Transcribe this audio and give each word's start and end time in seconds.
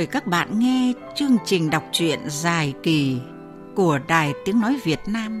mời 0.00 0.06
các 0.06 0.26
bạn 0.26 0.58
nghe 0.58 0.92
chương 1.14 1.36
trình 1.44 1.70
đọc 1.70 1.84
truyện 1.92 2.20
dài 2.28 2.74
kỳ 2.82 3.20
của 3.74 3.98
Đài 4.08 4.32
Tiếng 4.44 4.60
Nói 4.60 4.80
Việt 4.84 4.98
Nam. 5.06 5.40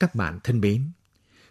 Các 0.00 0.14
bạn 0.14 0.38
thân 0.44 0.60
mến, 0.60 0.90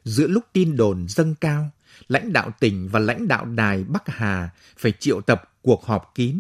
giữa 0.04 0.28
lúc 0.28 0.44
tin 0.54 0.76
đồn 0.76 1.06
dâng 1.10 1.36
cao, 1.36 1.70
lãnh 2.08 2.34
đạo 2.34 2.52
tỉnh 2.60 2.90
và 2.92 3.00
lãnh 3.00 3.28
đạo 3.28 3.46
đài 3.46 3.84
Bắc 3.84 4.04
Hà 4.08 4.50
phải 4.78 4.94
triệu 5.00 5.22
tập 5.22 5.44
cuộc 5.62 5.86
họp 5.86 6.12
kín. 6.16 6.40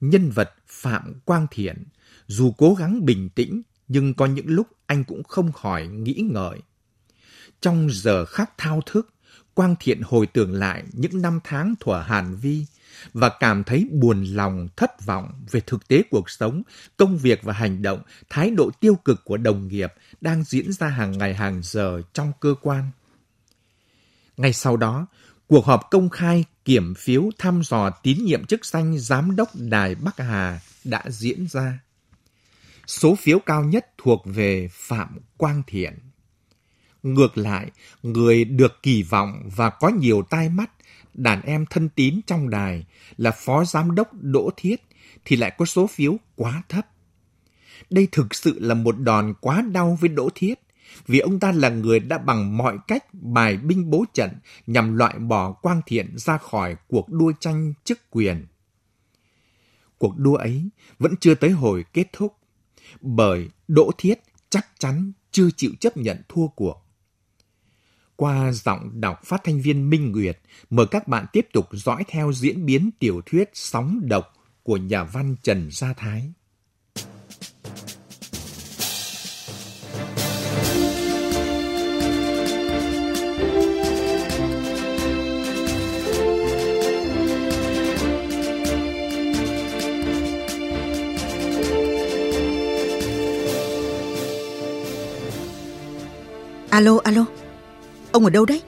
Nhân 0.00 0.30
vật 0.30 0.54
Phạm 0.66 1.14
Quang 1.24 1.46
Thiện, 1.50 1.84
dù 2.26 2.52
cố 2.58 2.74
gắng 2.74 3.04
bình 3.04 3.28
tĩnh, 3.28 3.62
nhưng 3.88 4.14
có 4.14 4.26
những 4.26 4.48
lúc 4.48 4.66
anh 4.86 5.04
cũng 5.04 5.22
không 5.24 5.52
khỏi 5.52 5.86
nghĩ 5.86 6.14
ngợi. 6.32 6.60
Trong 7.60 7.88
giờ 7.90 8.24
khắc 8.24 8.58
thao 8.58 8.80
thức, 8.86 9.08
Quang 9.54 9.74
Thiện 9.80 10.02
hồi 10.02 10.26
tưởng 10.26 10.52
lại 10.52 10.84
những 10.92 11.22
năm 11.22 11.40
tháng 11.44 11.74
thuở 11.80 12.00
Hàn 12.00 12.36
Vi 12.36 12.66
và 13.12 13.30
cảm 13.40 13.64
thấy 13.64 13.88
buồn 13.92 14.24
lòng, 14.24 14.68
thất 14.76 15.06
vọng 15.06 15.30
về 15.50 15.60
thực 15.60 15.88
tế 15.88 16.02
cuộc 16.10 16.30
sống, 16.30 16.62
công 16.96 17.18
việc 17.18 17.42
và 17.42 17.52
hành 17.52 17.82
động, 17.82 18.02
thái 18.28 18.50
độ 18.50 18.70
tiêu 18.80 18.94
cực 18.94 19.24
của 19.24 19.36
đồng 19.36 19.68
nghiệp 19.68 19.92
đang 20.20 20.44
diễn 20.44 20.72
ra 20.72 20.88
hàng 20.88 21.18
ngày 21.18 21.34
hàng 21.34 21.60
giờ 21.64 22.02
trong 22.12 22.32
cơ 22.40 22.54
quan. 22.62 22.90
Ngay 24.36 24.52
sau 24.52 24.76
đó, 24.76 25.06
cuộc 25.46 25.64
họp 25.64 25.88
công 25.90 26.08
khai 26.08 26.44
kiểm 26.64 26.94
phiếu 26.94 27.30
thăm 27.38 27.62
dò 27.62 27.90
tín 27.90 28.24
nhiệm 28.24 28.44
chức 28.44 28.66
danh 28.66 28.98
Giám 28.98 29.36
đốc 29.36 29.48
Đài 29.54 29.94
Bắc 29.94 30.18
Hà 30.18 30.60
đã 30.84 31.02
diễn 31.08 31.46
ra. 31.48 31.78
Số 32.86 33.14
phiếu 33.14 33.38
cao 33.38 33.64
nhất 33.64 33.86
thuộc 33.98 34.22
về 34.24 34.68
Phạm 34.72 35.18
Quang 35.36 35.62
Thiện. 35.66 36.07
Ngược 37.14 37.38
lại, 37.38 37.70
người 38.02 38.44
được 38.44 38.82
kỳ 38.82 39.02
vọng 39.02 39.48
và 39.56 39.70
có 39.70 39.88
nhiều 39.88 40.22
tai 40.30 40.48
mắt, 40.48 40.70
đàn 41.14 41.42
em 41.42 41.66
thân 41.66 41.88
tín 41.88 42.20
trong 42.26 42.50
đài 42.50 42.86
là 43.16 43.30
Phó 43.30 43.64
Giám 43.64 43.94
đốc 43.94 44.08
Đỗ 44.12 44.50
Thiết 44.56 44.82
thì 45.24 45.36
lại 45.36 45.52
có 45.58 45.64
số 45.64 45.86
phiếu 45.86 46.16
quá 46.36 46.62
thấp. 46.68 46.86
Đây 47.90 48.08
thực 48.12 48.34
sự 48.34 48.58
là 48.60 48.74
một 48.74 48.98
đòn 48.98 49.34
quá 49.40 49.62
đau 49.72 49.98
với 50.00 50.08
Đỗ 50.08 50.28
Thiết, 50.34 50.54
vì 51.06 51.18
ông 51.18 51.40
ta 51.40 51.52
là 51.52 51.68
người 51.68 52.00
đã 52.00 52.18
bằng 52.18 52.56
mọi 52.56 52.78
cách 52.88 53.04
bài 53.12 53.56
binh 53.56 53.90
bố 53.90 54.04
trận 54.14 54.30
nhằm 54.66 54.96
loại 54.96 55.18
bỏ 55.18 55.52
Quang 55.52 55.80
Thiện 55.86 56.18
ra 56.18 56.38
khỏi 56.38 56.76
cuộc 56.88 57.08
đua 57.08 57.32
tranh 57.40 57.72
chức 57.84 58.10
quyền. 58.10 58.46
Cuộc 59.98 60.18
đua 60.18 60.34
ấy 60.34 60.68
vẫn 60.98 61.14
chưa 61.20 61.34
tới 61.34 61.50
hồi 61.50 61.84
kết 61.92 62.06
thúc, 62.12 62.36
bởi 63.00 63.48
Đỗ 63.68 63.90
Thiết 63.98 64.20
chắc 64.50 64.66
chắn 64.78 65.12
chưa 65.30 65.48
chịu 65.56 65.70
chấp 65.80 65.96
nhận 65.96 66.22
thua 66.28 66.46
cuộc. 66.46 66.87
Qua 68.20 68.52
giọng 68.52 68.90
đọc 69.00 69.24
phát 69.24 69.40
thanh 69.44 69.60
viên 69.60 69.90
Minh 69.90 70.12
Nguyệt, 70.12 70.38
mời 70.70 70.86
các 70.86 71.08
bạn 71.08 71.26
tiếp 71.32 71.46
tục 71.52 71.66
dõi 71.72 72.04
theo 72.08 72.32
diễn 72.32 72.66
biến 72.66 72.90
tiểu 72.98 73.20
thuyết 73.26 73.50
Sóng 73.54 74.00
Độc 74.02 74.32
của 74.62 74.76
nhà 74.76 75.04
văn 75.04 75.36
Trần 75.42 75.68
Gia 75.70 75.92
Thái. 75.92 76.32
Alo, 96.70 96.98
alo. 97.04 97.37
Ông 98.12 98.24
ở 98.24 98.30
đâu 98.30 98.44
đấy? 98.44 98.62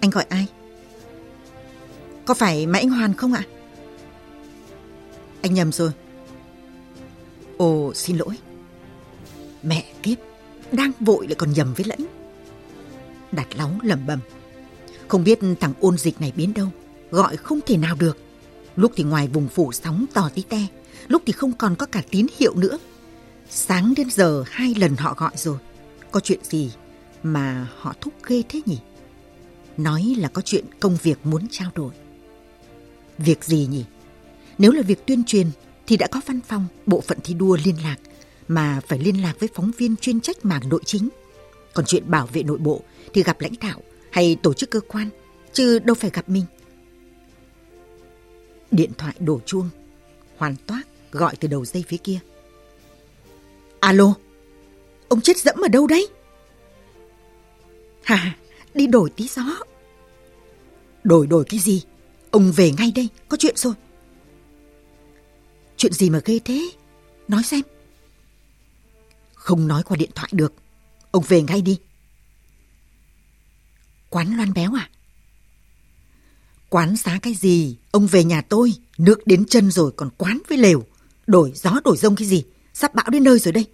Anh 0.00 0.10
gọi 0.10 0.24
ai? 0.28 0.46
Có 2.24 2.34
phải 2.34 2.66
Mã 2.66 2.78
Anh 2.78 2.90
Hoàn 2.90 3.14
không 3.14 3.32
ạ? 3.32 3.42
Anh 5.42 5.54
nhầm 5.54 5.72
rồi. 5.72 5.90
Ồ, 7.56 7.92
xin 7.94 8.16
lỗi. 8.16 8.38
Mẹ 9.62 9.84
kiếp, 10.02 10.18
đang 10.72 10.92
vội 11.00 11.26
lại 11.26 11.34
còn 11.34 11.52
nhầm 11.52 11.74
với 11.74 11.84
lẫn. 11.84 12.06
Đạt 13.32 13.56
láu 13.56 13.70
lầm 13.82 14.06
bầm. 14.06 14.20
Không 15.08 15.24
biết 15.24 15.38
thằng 15.60 15.72
ôn 15.80 15.98
dịch 15.98 16.20
này 16.20 16.32
biến 16.36 16.54
đâu, 16.54 16.68
gọi 17.10 17.36
không 17.36 17.60
thể 17.66 17.76
nào 17.76 17.96
được. 17.98 18.18
Lúc 18.76 18.92
thì 18.96 19.04
ngoài 19.04 19.28
vùng 19.28 19.48
phủ 19.48 19.72
sóng 19.72 20.06
to 20.14 20.30
tí 20.34 20.42
te, 20.42 20.66
lúc 21.08 21.22
thì 21.26 21.32
không 21.32 21.52
còn 21.52 21.76
có 21.76 21.86
cả 21.86 22.02
tín 22.10 22.26
hiệu 22.38 22.54
nữa. 22.54 22.78
Sáng 23.50 23.94
đến 23.96 24.10
giờ 24.10 24.44
hai 24.46 24.74
lần 24.74 24.96
họ 24.96 25.14
gọi 25.16 25.32
rồi. 25.34 25.58
Có 26.10 26.20
chuyện 26.20 26.40
gì 26.42 26.72
mà 27.32 27.68
họ 27.76 27.94
thúc 28.00 28.14
ghê 28.26 28.42
thế 28.48 28.60
nhỉ? 28.66 28.78
Nói 29.76 30.14
là 30.18 30.28
có 30.28 30.42
chuyện 30.42 30.64
công 30.80 30.96
việc 31.02 31.18
muốn 31.24 31.46
trao 31.50 31.70
đổi. 31.74 31.92
Việc 33.18 33.44
gì 33.44 33.66
nhỉ? 33.70 33.84
Nếu 34.58 34.72
là 34.72 34.82
việc 34.82 35.06
tuyên 35.06 35.24
truyền 35.24 35.46
thì 35.86 35.96
đã 35.96 36.06
có 36.06 36.20
văn 36.26 36.40
phòng, 36.40 36.66
bộ 36.86 37.00
phận 37.00 37.18
thi 37.24 37.34
đua 37.34 37.56
liên 37.64 37.76
lạc, 37.82 37.96
mà 38.48 38.80
phải 38.88 38.98
liên 38.98 39.22
lạc 39.22 39.40
với 39.40 39.48
phóng 39.54 39.70
viên 39.78 39.96
chuyên 39.96 40.20
trách 40.20 40.44
mảng 40.44 40.68
nội 40.68 40.80
chính. 40.84 41.08
Còn 41.74 41.84
chuyện 41.86 42.10
bảo 42.10 42.26
vệ 42.26 42.42
nội 42.42 42.58
bộ 42.58 42.82
thì 43.14 43.22
gặp 43.22 43.40
lãnh 43.40 43.54
đạo 43.60 43.80
hay 44.10 44.36
tổ 44.42 44.54
chức 44.54 44.70
cơ 44.70 44.80
quan, 44.80 45.08
chứ 45.52 45.78
đâu 45.78 45.94
phải 45.94 46.10
gặp 46.10 46.28
mình. 46.28 46.44
Điện 48.70 48.90
thoại 48.98 49.14
đổ 49.18 49.40
chuông, 49.46 49.68
hoàn 50.36 50.56
toát 50.66 50.82
gọi 51.12 51.36
từ 51.36 51.48
đầu 51.48 51.64
dây 51.64 51.84
phía 51.88 51.96
kia. 51.96 52.18
Alo, 53.80 54.14
ông 55.08 55.20
chết 55.20 55.38
dẫm 55.38 55.56
ở 55.60 55.68
đâu 55.68 55.86
đấy? 55.86 56.08
Hà, 58.06 58.36
đi 58.74 58.86
đổi 58.86 59.10
tí 59.10 59.28
gió. 59.28 59.42
Đổi 61.04 61.26
đổi 61.26 61.44
cái 61.44 61.60
gì? 61.60 61.82
Ông 62.30 62.52
về 62.52 62.70
ngay 62.70 62.92
đây, 62.94 63.08
có 63.28 63.36
chuyện 63.36 63.56
rồi. 63.56 63.74
Chuyện 65.76 65.92
gì 65.92 66.10
mà 66.10 66.20
ghê 66.24 66.38
thế? 66.44 66.70
Nói 67.28 67.42
xem. 67.42 67.60
Không 69.34 69.68
nói 69.68 69.82
qua 69.82 69.96
điện 69.96 70.10
thoại 70.14 70.28
được. 70.32 70.52
Ông 71.10 71.24
về 71.28 71.42
ngay 71.42 71.62
đi. 71.62 71.78
Quán 74.10 74.36
loan 74.36 74.52
béo 74.52 74.74
à? 74.74 74.90
Quán 76.68 76.96
xá 76.96 77.18
cái 77.22 77.34
gì? 77.34 77.76
Ông 77.90 78.06
về 78.06 78.24
nhà 78.24 78.42
tôi, 78.42 78.72
nước 78.98 79.26
đến 79.26 79.44
chân 79.44 79.70
rồi 79.70 79.92
còn 79.96 80.10
quán 80.16 80.38
với 80.48 80.58
lều. 80.58 80.84
Đổi 81.26 81.52
gió 81.54 81.80
đổi 81.84 81.96
rông 81.96 82.16
cái 82.16 82.28
gì? 82.28 82.44
Sắp 82.74 82.94
bão 82.94 83.10
đến 83.10 83.24
nơi 83.24 83.38
rồi 83.38 83.52
đây. 83.52 83.66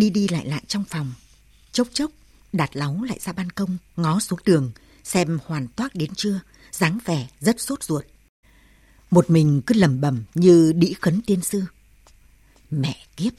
Đi 0.00 0.10
đi 0.10 0.28
lại 0.28 0.46
lại 0.46 0.62
trong 0.66 0.84
phòng. 0.84 1.12
Chốc 1.72 1.88
chốc, 1.92 2.10
Đạt 2.52 2.76
Láu 2.76 3.02
lại 3.02 3.18
ra 3.20 3.32
ban 3.32 3.50
công, 3.50 3.78
ngó 3.96 4.20
xuống 4.20 4.38
đường, 4.44 4.72
xem 5.04 5.38
hoàn 5.44 5.68
toát 5.68 5.94
đến 5.94 6.10
chưa, 6.16 6.40
dáng 6.72 6.98
vẻ 7.04 7.28
rất 7.40 7.60
sốt 7.60 7.82
ruột. 7.82 8.04
Một 9.10 9.30
mình 9.30 9.62
cứ 9.66 9.74
lầm 9.74 10.00
bầm 10.00 10.24
như 10.34 10.72
đĩ 10.72 10.94
khấn 11.00 11.20
tiên 11.26 11.40
sư. 11.42 11.62
Mẹ 12.70 13.06
kiếp, 13.16 13.32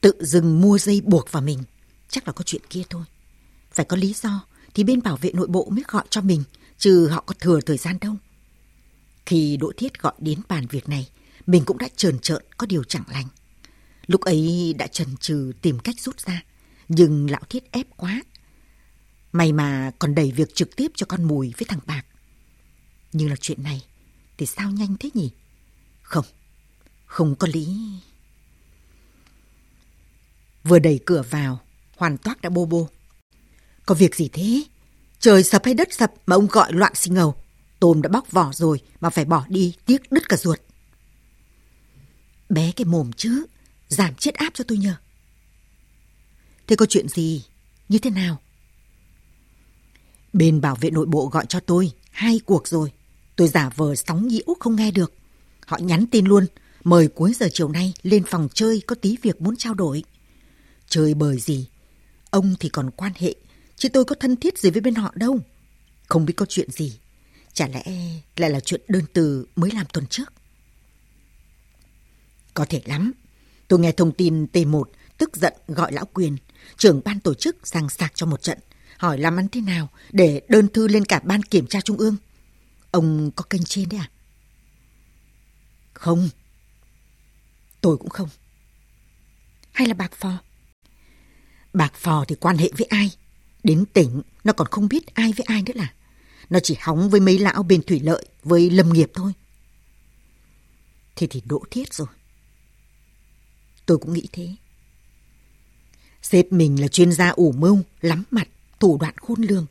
tự 0.00 0.12
dưng 0.20 0.60
mua 0.60 0.78
dây 0.78 1.00
buộc 1.00 1.32
vào 1.32 1.42
mình, 1.42 1.62
chắc 2.08 2.26
là 2.26 2.32
có 2.32 2.44
chuyện 2.44 2.62
kia 2.70 2.82
thôi. 2.90 3.04
Phải 3.72 3.84
có 3.84 3.96
lý 3.96 4.14
do 4.22 4.44
thì 4.74 4.84
bên 4.84 5.02
bảo 5.02 5.16
vệ 5.16 5.32
nội 5.32 5.46
bộ 5.46 5.68
mới 5.70 5.84
gọi 5.88 6.04
cho 6.10 6.20
mình, 6.20 6.44
chứ 6.78 7.08
họ 7.08 7.22
có 7.26 7.34
thừa 7.40 7.60
thời 7.60 7.76
gian 7.76 7.98
đâu. 8.00 8.14
Khi 9.26 9.56
Đỗ 9.56 9.72
Thiết 9.76 10.02
gọi 10.02 10.14
đến 10.18 10.40
bàn 10.48 10.66
việc 10.66 10.88
này, 10.88 11.08
mình 11.46 11.64
cũng 11.64 11.78
đã 11.78 11.88
trờn 11.96 12.18
trợn 12.18 12.42
có 12.56 12.66
điều 12.66 12.84
chẳng 12.84 13.04
lành. 13.08 13.28
Lúc 14.06 14.20
ấy 14.20 14.74
đã 14.78 14.86
chần 14.86 15.16
chừ 15.16 15.52
tìm 15.62 15.78
cách 15.78 16.00
rút 16.00 16.20
ra, 16.20 16.42
nhưng 16.88 17.30
lão 17.30 17.42
thiết 17.48 17.72
ép 17.72 17.86
quá. 17.96 18.22
May 19.32 19.52
mà 19.52 19.90
còn 19.98 20.14
đẩy 20.14 20.32
việc 20.32 20.54
trực 20.54 20.76
tiếp 20.76 20.92
cho 20.94 21.06
con 21.06 21.24
mùi 21.24 21.52
với 21.58 21.66
thằng 21.68 21.80
Bạc. 21.86 22.02
Nhưng 23.12 23.30
là 23.30 23.36
chuyện 23.40 23.62
này 23.62 23.84
thì 24.38 24.46
sao 24.46 24.70
nhanh 24.70 24.96
thế 25.00 25.10
nhỉ? 25.14 25.30
Không, 26.02 26.24
không 27.04 27.34
có 27.34 27.48
lý. 27.52 27.76
Vừa 30.64 30.78
đẩy 30.78 31.00
cửa 31.06 31.24
vào, 31.30 31.60
hoàn 31.96 32.18
toát 32.18 32.42
đã 32.42 32.50
bô 32.50 32.66
bô. 32.66 32.88
Có 33.86 33.94
việc 33.94 34.14
gì 34.14 34.28
thế? 34.32 34.62
Trời 35.18 35.44
sập 35.44 35.64
hay 35.64 35.74
đất 35.74 35.92
sập 35.92 36.12
mà 36.26 36.36
ông 36.36 36.46
gọi 36.46 36.72
loạn 36.72 36.94
sinh 36.94 37.14
ngầu. 37.14 37.34
Tôm 37.80 38.02
đã 38.02 38.08
bóc 38.08 38.32
vỏ 38.32 38.52
rồi 38.52 38.80
mà 39.00 39.10
phải 39.10 39.24
bỏ 39.24 39.44
đi, 39.48 39.74
tiếc 39.86 40.12
đứt 40.12 40.28
cả 40.28 40.36
ruột. 40.36 40.60
Bé 42.48 42.72
cái 42.76 42.84
mồm 42.84 43.12
chứ, 43.12 43.46
giảm 43.92 44.14
chết 44.14 44.34
áp 44.34 44.54
cho 44.54 44.64
tôi 44.68 44.78
nhờ. 44.78 44.94
Thế 46.66 46.76
có 46.76 46.86
chuyện 46.86 47.08
gì? 47.08 47.44
Như 47.88 47.98
thế 47.98 48.10
nào? 48.10 48.40
Bên 50.32 50.60
bảo 50.60 50.76
vệ 50.80 50.90
nội 50.90 51.06
bộ 51.06 51.26
gọi 51.26 51.46
cho 51.48 51.60
tôi, 51.60 51.92
hai 52.10 52.40
cuộc 52.46 52.68
rồi. 52.68 52.92
Tôi 53.36 53.48
giả 53.48 53.68
vờ 53.76 53.94
sóng 53.94 54.28
nhiễu 54.28 54.56
không 54.60 54.76
nghe 54.76 54.90
được. 54.90 55.12
Họ 55.66 55.78
nhắn 55.78 56.06
tin 56.06 56.26
luôn, 56.26 56.46
mời 56.84 57.08
cuối 57.08 57.32
giờ 57.40 57.48
chiều 57.52 57.68
nay 57.68 57.94
lên 58.02 58.24
phòng 58.26 58.48
chơi 58.54 58.82
có 58.86 58.94
tí 58.94 59.16
việc 59.22 59.40
muốn 59.40 59.56
trao 59.56 59.74
đổi. 59.74 60.04
Chơi 60.88 61.14
bời 61.14 61.38
gì? 61.38 61.68
Ông 62.30 62.54
thì 62.60 62.68
còn 62.68 62.90
quan 62.90 63.12
hệ, 63.16 63.34
chứ 63.76 63.88
tôi 63.88 64.04
có 64.04 64.14
thân 64.20 64.36
thiết 64.36 64.58
gì 64.58 64.70
với 64.70 64.80
bên 64.80 64.94
họ 64.94 65.12
đâu. 65.14 65.40
Không 66.08 66.26
biết 66.26 66.34
có 66.36 66.46
chuyện 66.48 66.70
gì. 66.70 66.98
Chả 67.52 67.68
lẽ 67.68 67.84
lại 68.36 68.50
là 68.50 68.60
chuyện 68.60 68.80
đơn 68.88 69.04
từ 69.12 69.46
mới 69.56 69.70
làm 69.70 69.86
tuần 69.92 70.06
trước? 70.06 70.32
Có 72.54 72.66
thể 72.68 72.82
lắm. 72.84 73.12
Tôi 73.72 73.80
nghe 73.80 73.92
thông 73.92 74.12
tin 74.12 74.46
T1 74.52 74.84
tức 75.18 75.36
giận 75.36 75.52
gọi 75.68 75.92
lão 75.92 76.04
quyền, 76.04 76.36
trưởng 76.76 77.00
ban 77.04 77.20
tổ 77.20 77.34
chức 77.34 77.56
sang 77.64 77.88
sạc 77.88 78.12
cho 78.14 78.26
một 78.26 78.42
trận, 78.42 78.58
hỏi 78.98 79.18
làm 79.18 79.36
ăn 79.36 79.48
thế 79.52 79.60
nào 79.60 79.88
để 80.10 80.42
đơn 80.48 80.68
thư 80.68 80.88
lên 80.88 81.04
cả 81.04 81.20
ban 81.24 81.42
kiểm 81.42 81.66
tra 81.66 81.80
trung 81.80 81.96
ương. 81.96 82.16
Ông 82.90 83.30
có 83.36 83.44
kênh 83.50 83.64
trên 83.64 83.88
đấy 83.88 84.00
à? 84.00 84.10
Không. 85.92 86.28
Tôi 87.80 87.96
cũng 87.96 88.08
không. 88.08 88.28
Hay 89.72 89.88
là 89.88 89.94
bạc 89.94 90.12
phò? 90.12 90.38
Bạc 91.72 91.94
phò 91.94 92.24
thì 92.28 92.34
quan 92.34 92.56
hệ 92.56 92.70
với 92.78 92.86
ai? 92.86 93.10
Đến 93.62 93.84
tỉnh, 93.92 94.22
nó 94.44 94.52
còn 94.52 94.68
không 94.70 94.88
biết 94.88 95.14
ai 95.14 95.32
với 95.36 95.44
ai 95.44 95.62
nữa 95.62 95.74
là. 95.74 95.92
Nó 96.50 96.60
chỉ 96.60 96.76
hóng 96.80 97.10
với 97.10 97.20
mấy 97.20 97.38
lão 97.38 97.62
bên 97.62 97.82
thủy 97.82 98.00
lợi, 98.00 98.26
với 98.42 98.70
lâm 98.70 98.92
nghiệp 98.92 99.10
thôi. 99.14 99.32
Thế 101.16 101.26
thì 101.30 101.42
đỗ 101.46 101.62
thiết 101.70 101.94
rồi. 101.94 102.08
Tôi 103.86 103.98
cũng 103.98 104.12
nghĩ 104.12 104.28
thế. 104.32 104.54
Sếp 106.22 106.52
mình 106.52 106.80
là 106.80 106.88
chuyên 106.88 107.12
gia 107.12 107.28
ủ 107.28 107.52
mưu, 107.52 107.78
lắm 108.00 108.24
mặt, 108.30 108.48
thủ 108.80 108.98
đoạn 109.00 109.14
khôn 109.16 109.42
lường. 109.42 109.66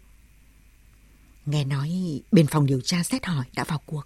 Nghe 1.46 1.64
nói 1.64 2.22
bên 2.32 2.48
phòng 2.48 2.66
điều 2.66 2.82
tra 2.82 3.04
xét 3.04 3.26
hỏi 3.26 3.46
đã 3.56 3.64
vào 3.64 3.82
cuộc. 3.86 4.04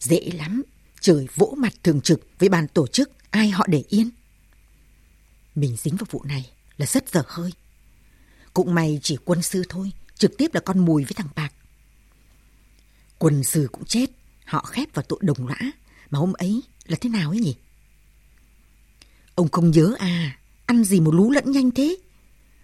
Dễ 0.00 0.20
lắm, 0.20 0.62
trời 1.00 1.26
vỗ 1.34 1.54
mặt 1.58 1.72
thường 1.82 2.00
trực 2.00 2.20
với 2.38 2.48
ban 2.48 2.68
tổ 2.68 2.86
chức 2.86 3.10
ai 3.30 3.50
họ 3.50 3.66
để 3.68 3.84
yên. 3.88 4.10
Mình 5.54 5.76
dính 5.76 5.96
vào 5.96 6.06
vụ 6.10 6.24
này 6.24 6.50
là 6.76 6.86
rất 6.86 7.08
dở 7.08 7.22
hơi. 7.26 7.52
Cũng 8.54 8.74
may 8.74 9.00
chỉ 9.02 9.16
quân 9.24 9.42
sư 9.42 9.62
thôi, 9.68 9.92
trực 10.14 10.36
tiếp 10.38 10.54
là 10.54 10.60
con 10.60 10.78
mùi 10.78 11.04
với 11.04 11.12
thằng 11.16 11.28
Bạc. 11.34 11.52
Quân 13.18 13.44
sư 13.44 13.68
cũng 13.72 13.84
chết, 13.84 14.10
họ 14.44 14.64
khép 14.64 14.88
vào 14.94 15.04
tội 15.08 15.18
đồng 15.22 15.46
lõa, 15.46 15.72
mà 16.10 16.18
hôm 16.18 16.32
ấy 16.32 16.62
là 16.84 16.96
thế 17.00 17.08
nào 17.08 17.30
ấy 17.30 17.38
nhỉ? 17.38 17.54
Ông 19.34 19.48
không 19.48 19.70
nhớ 19.70 19.94
à, 19.98 20.38
ăn 20.66 20.84
gì 20.84 21.00
một 21.00 21.14
lú 21.14 21.30
lẫn 21.30 21.50
nhanh 21.50 21.70
thế? 21.70 21.96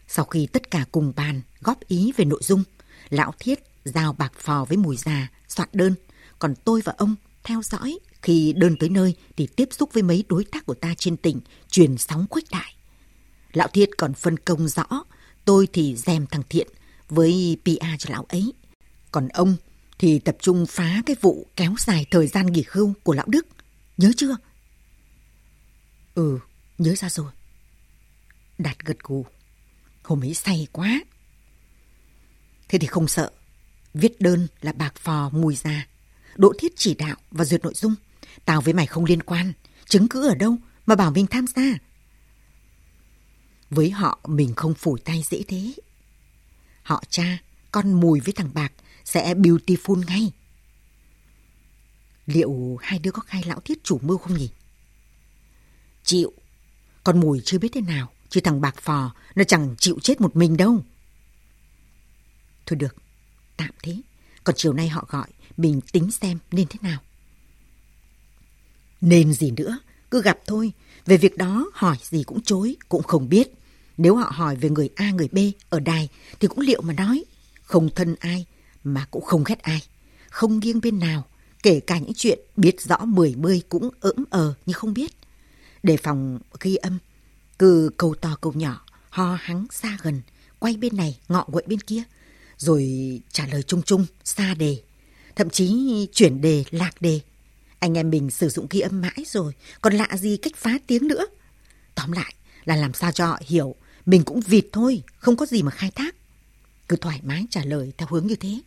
Sau 0.08 0.24
khi 0.24 0.46
tất 0.46 0.70
cả 0.70 0.84
cùng 0.92 1.12
bàn, 1.16 1.40
góp 1.60 1.88
ý 1.88 2.12
về 2.16 2.24
nội 2.24 2.40
dung, 2.42 2.64
lão 3.10 3.34
thiết 3.38 3.58
giao 3.84 4.12
bạc 4.12 4.32
phò 4.36 4.64
với 4.68 4.76
mùi 4.76 4.96
già, 4.96 5.28
soạn 5.48 5.68
đơn, 5.72 5.94
còn 6.38 6.54
tôi 6.64 6.80
và 6.84 6.94
ông 6.96 7.14
theo 7.44 7.62
dõi 7.62 7.98
khi 8.22 8.52
đơn 8.56 8.76
tới 8.80 8.88
nơi 8.88 9.14
thì 9.36 9.46
tiếp 9.46 9.68
xúc 9.72 9.90
với 9.92 10.02
mấy 10.02 10.24
đối 10.28 10.44
tác 10.44 10.66
của 10.66 10.74
ta 10.74 10.94
trên 10.98 11.16
tỉnh, 11.16 11.40
truyền 11.70 11.98
sóng 11.98 12.26
khuếch 12.30 12.50
đại. 12.50 12.74
Lão 13.52 13.68
Thiết 13.68 13.90
còn 13.96 14.14
phân 14.14 14.36
công 14.36 14.68
rõ, 14.68 14.84
tôi 15.44 15.68
thì 15.72 15.96
dèm 15.96 16.26
thằng 16.26 16.42
Thiện 16.48 16.68
với 17.08 17.56
pa 17.64 17.96
cho 17.98 18.10
lão 18.12 18.26
ấy. 18.28 18.52
Còn 19.12 19.28
ông 19.28 19.56
thì 19.98 20.18
tập 20.18 20.36
trung 20.40 20.66
phá 20.66 21.02
cái 21.06 21.16
vụ 21.20 21.46
kéo 21.56 21.74
dài 21.78 22.06
thời 22.10 22.26
gian 22.26 22.46
nghỉ 22.46 22.64
hưu 22.70 22.92
của 23.02 23.14
lão 23.14 23.26
Đức. 23.28 23.46
Nhớ 23.96 24.10
chưa? 24.16 24.36
Ừ, 26.14 26.38
nhớ 26.80 26.94
ra 26.94 27.08
rồi. 27.08 27.32
Đạt 28.58 28.78
gật 28.78 28.98
gù. 29.02 29.26
Hôm 30.02 30.24
ấy 30.24 30.34
say 30.34 30.66
quá. 30.72 31.00
Thế 32.68 32.78
thì 32.78 32.86
không 32.86 33.08
sợ. 33.08 33.30
Viết 33.94 34.20
đơn 34.20 34.48
là 34.60 34.72
bạc 34.72 34.94
phò 34.96 35.30
mùi 35.32 35.56
già. 35.56 35.86
Đỗ 36.36 36.52
thiết 36.58 36.72
chỉ 36.76 36.94
đạo 36.94 37.16
và 37.30 37.44
duyệt 37.44 37.62
nội 37.62 37.74
dung. 37.74 37.94
Tao 38.44 38.60
với 38.60 38.74
mày 38.74 38.86
không 38.86 39.04
liên 39.04 39.22
quan. 39.22 39.52
Chứng 39.88 40.08
cứ 40.08 40.28
ở 40.28 40.34
đâu 40.34 40.56
mà 40.86 40.94
bảo 40.94 41.10
mình 41.10 41.26
tham 41.26 41.46
gia. 41.56 41.78
Với 43.70 43.90
họ 43.90 44.18
mình 44.26 44.54
không 44.54 44.74
phủi 44.74 45.00
tay 45.00 45.24
dễ 45.30 45.42
thế. 45.48 45.74
Họ 46.82 47.02
cha, 47.10 47.38
con 47.70 47.92
mùi 47.92 48.20
với 48.20 48.32
thằng 48.32 48.50
Bạc 48.54 48.72
sẽ 49.04 49.34
beautiful 49.34 50.04
ngay. 50.06 50.32
Liệu 52.26 52.78
hai 52.82 52.98
đứa 52.98 53.10
có 53.10 53.22
khai 53.22 53.42
lão 53.46 53.60
thiết 53.60 53.84
chủ 53.84 53.98
mưu 54.02 54.18
không 54.18 54.38
nhỉ? 54.38 54.50
Chịu. 56.04 56.32
Con 57.04 57.20
mùi 57.20 57.40
chưa 57.44 57.58
biết 57.58 57.68
thế 57.72 57.80
nào, 57.80 58.12
chứ 58.28 58.40
thằng 58.40 58.60
Bạc 58.60 58.74
Phò 58.80 59.14
nó 59.34 59.44
chẳng 59.44 59.74
chịu 59.78 59.98
chết 60.02 60.20
một 60.20 60.36
mình 60.36 60.56
đâu. 60.56 60.84
Thôi 62.66 62.76
được, 62.76 62.96
tạm 63.56 63.70
thế. 63.82 63.96
Còn 64.44 64.56
chiều 64.56 64.72
nay 64.72 64.88
họ 64.88 65.06
gọi, 65.08 65.28
mình 65.56 65.80
tính 65.92 66.10
xem 66.10 66.38
nên 66.52 66.66
thế 66.68 66.78
nào. 66.82 66.98
Nên 69.00 69.32
gì 69.32 69.50
nữa, 69.50 69.78
cứ 70.10 70.22
gặp 70.22 70.38
thôi. 70.46 70.72
Về 71.06 71.16
việc 71.16 71.36
đó 71.36 71.70
hỏi 71.74 71.96
gì 72.02 72.22
cũng 72.22 72.42
chối, 72.42 72.76
cũng 72.88 73.02
không 73.02 73.28
biết. 73.28 73.48
Nếu 73.96 74.16
họ 74.16 74.32
hỏi 74.34 74.56
về 74.56 74.70
người 74.70 74.90
A 74.96 75.10
người 75.10 75.28
B 75.32 75.38
ở 75.68 75.80
đài 75.80 76.08
thì 76.40 76.48
cũng 76.48 76.60
liệu 76.60 76.82
mà 76.82 76.94
nói. 76.94 77.24
Không 77.62 77.88
thân 77.94 78.16
ai 78.20 78.46
mà 78.84 79.06
cũng 79.10 79.24
không 79.24 79.44
ghét 79.44 79.58
ai. 79.62 79.82
Không 80.30 80.58
nghiêng 80.58 80.80
bên 80.80 80.98
nào. 80.98 81.26
Kể 81.62 81.80
cả 81.80 81.98
những 81.98 82.14
chuyện 82.14 82.38
biết 82.56 82.80
rõ 82.80 82.98
mười 83.04 83.34
mươi 83.34 83.62
cũng 83.68 83.90
ỡm 84.00 84.24
ờ 84.30 84.54
như 84.66 84.72
không 84.72 84.94
biết. 84.94 85.12
Đề 85.82 85.96
phòng 85.96 86.38
ghi 86.60 86.76
âm. 86.76 86.98
Cứ 87.58 87.90
câu 87.96 88.14
to 88.14 88.36
câu 88.40 88.52
nhỏ, 88.52 88.84
ho 89.10 89.38
hắng 89.40 89.66
xa 89.70 89.98
gần, 90.02 90.22
quay 90.58 90.76
bên 90.76 90.96
này, 90.96 91.18
ngọ 91.28 91.44
quậy 91.44 91.64
bên 91.66 91.80
kia. 91.80 92.02
Rồi 92.56 92.84
trả 93.32 93.46
lời 93.46 93.62
chung 93.62 93.82
chung, 93.82 94.06
xa 94.24 94.54
đề. 94.54 94.82
Thậm 95.36 95.50
chí 95.50 96.08
chuyển 96.12 96.40
đề, 96.40 96.64
lạc 96.70 97.02
đề. 97.02 97.20
Anh 97.78 97.98
em 97.98 98.10
mình 98.10 98.30
sử 98.30 98.48
dụng 98.48 98.66
ghi 98.70 98.80
âm 98.80 99.00
mãi 99.00 99.24
rồi, 99.26 99.52
còn 99.80 99.94
lạ 99.94 100.08
gì 100.18 100.36
cách 100.36 100.56
phá 100.56 100.78
tiếng 100.86 101.08
nữa. 101.08 101.26
Tóm 101.94 102.12
lại 102.12 102.34
là 102.64 102.76
làm 102.76 102.94
sao 102.94 103.12
cho 103.12 103.26
họ 103.26 103.38
hiểu 103.46 103.74
mình 104.06 104.24
cũng 104.24 104.40
vịt 104.40 104.66
thôi, 104.72 105.02
không 105.18 105.36
có 105.36 105.46
gì 105.46 105.62
mà 105.62 105.70
khai 105.70 105.90
thác. 105.90 106.14
Cứ 106.88 106.96
thoải 106.96 107.20
mái 107.22 107.46
trả 107.50 107.64
lời 107.64 107.92
theo 107.98 108.08
hướng 108.10 108.26
như 108.26 108.36
thế. 108.36 108.60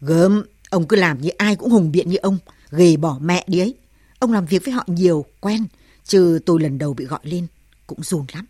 Gớm, 0.00 0.44
ông 0.70 0.88
cứ 0.88 0.96
làm 0.96 1.20
như 1.20 1.28
ai 1.28 1.56
cũng 1.56 1.70
hùng 1.70 1.92
biện 1.92 2.10
như 2.10 2.16
ông, 2.16 2.38
ghê 2.70 2.96
bỏ 2.96 3.18
mẹ 3.20 3.44
đi 3.46 3.58
ấy. 3.58 3.74
Ông 4.20 4.32
làm 4.32 4.46
việc 4.46 4.64
với 4.64 4.74
họ 4.74 4.84
nhiều, 4.86 5.24
quen, 5.40 5.66
chứ 6.04 6.40
tôi 6.46 6.60
lần 6.60 6.78
đầu 6.78 6.94
bị 6.94 7.04
gọi 7.04 7.20
lên, 7.22 7.46
cũng 7.86 8.02
run 8.02 8.26
lắm. 8.32 8.46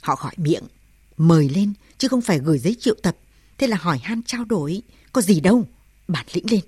Họ 0.00 0.18
gọi 0.22 0.32
miệng, 0.36 0.64
mời 1.16 1.48
lên, 1.48 1.72
chứ 1.98 2.08
không 2.08 2.22
phải 2.22 2.38
gửi 2.38 2.58
giấy 2.58 2.76
triệu 2.80 2.94
tập. 3.02 3.16
Thế 3.58 3.66
là 3.66 3.76
hỏi 3.76 3.98
han 3.98 4.22
trao 4.22 4.44
đổi, 4.44 4.82
có 5.12 5.20
gì 5.20 5.40
đâu, 5.40 5.64
bản 6.08 6.26
lĩnh 6.32 6.50
lên. 6.50 6.60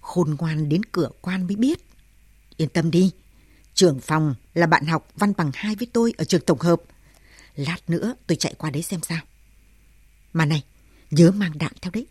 Khôn 0.00 0.36
ngoan 0.38 0.68
đến 0.68 0.84
cửa 0.84 1.08
quan 1.20 1.46
mới 1.46 1.56
biết. 1.56 1.78
Yên 2.56 2.68
tâm 2.68 2.90
đi, 2.90 3.12
Trưởng 3.74 4.00
phòng 4.00 4.34
là 4.54 4.66
bạn 4.66 4.86
học 4.86 5.08
văn 5.16 5.32
bằng 5.36 5.50
2 5.54 5.76
với 5.76 5.86
tôi 5.92 6.12
ở 6.16 6.24
trường 6.24 6.40
tổng 6.40 6.60
hợp. 6.60 6.82
Lát 7.56 7.76
nữa 7.88 8.14
tôi 8.26 8.36
chạy 8.36 8.54
qua 8.58 8.70
đấy 8.70 8.82
xem 8.82 9.00
sao. 9.02 9.20
Mà 10.32 10.44
này, 10.44 10.62
nhớ 11.10 11.30
mang 11.30 11.58
đạn 11.58 11.72
theo 11.82 11.90
đấy. 11.90 12.06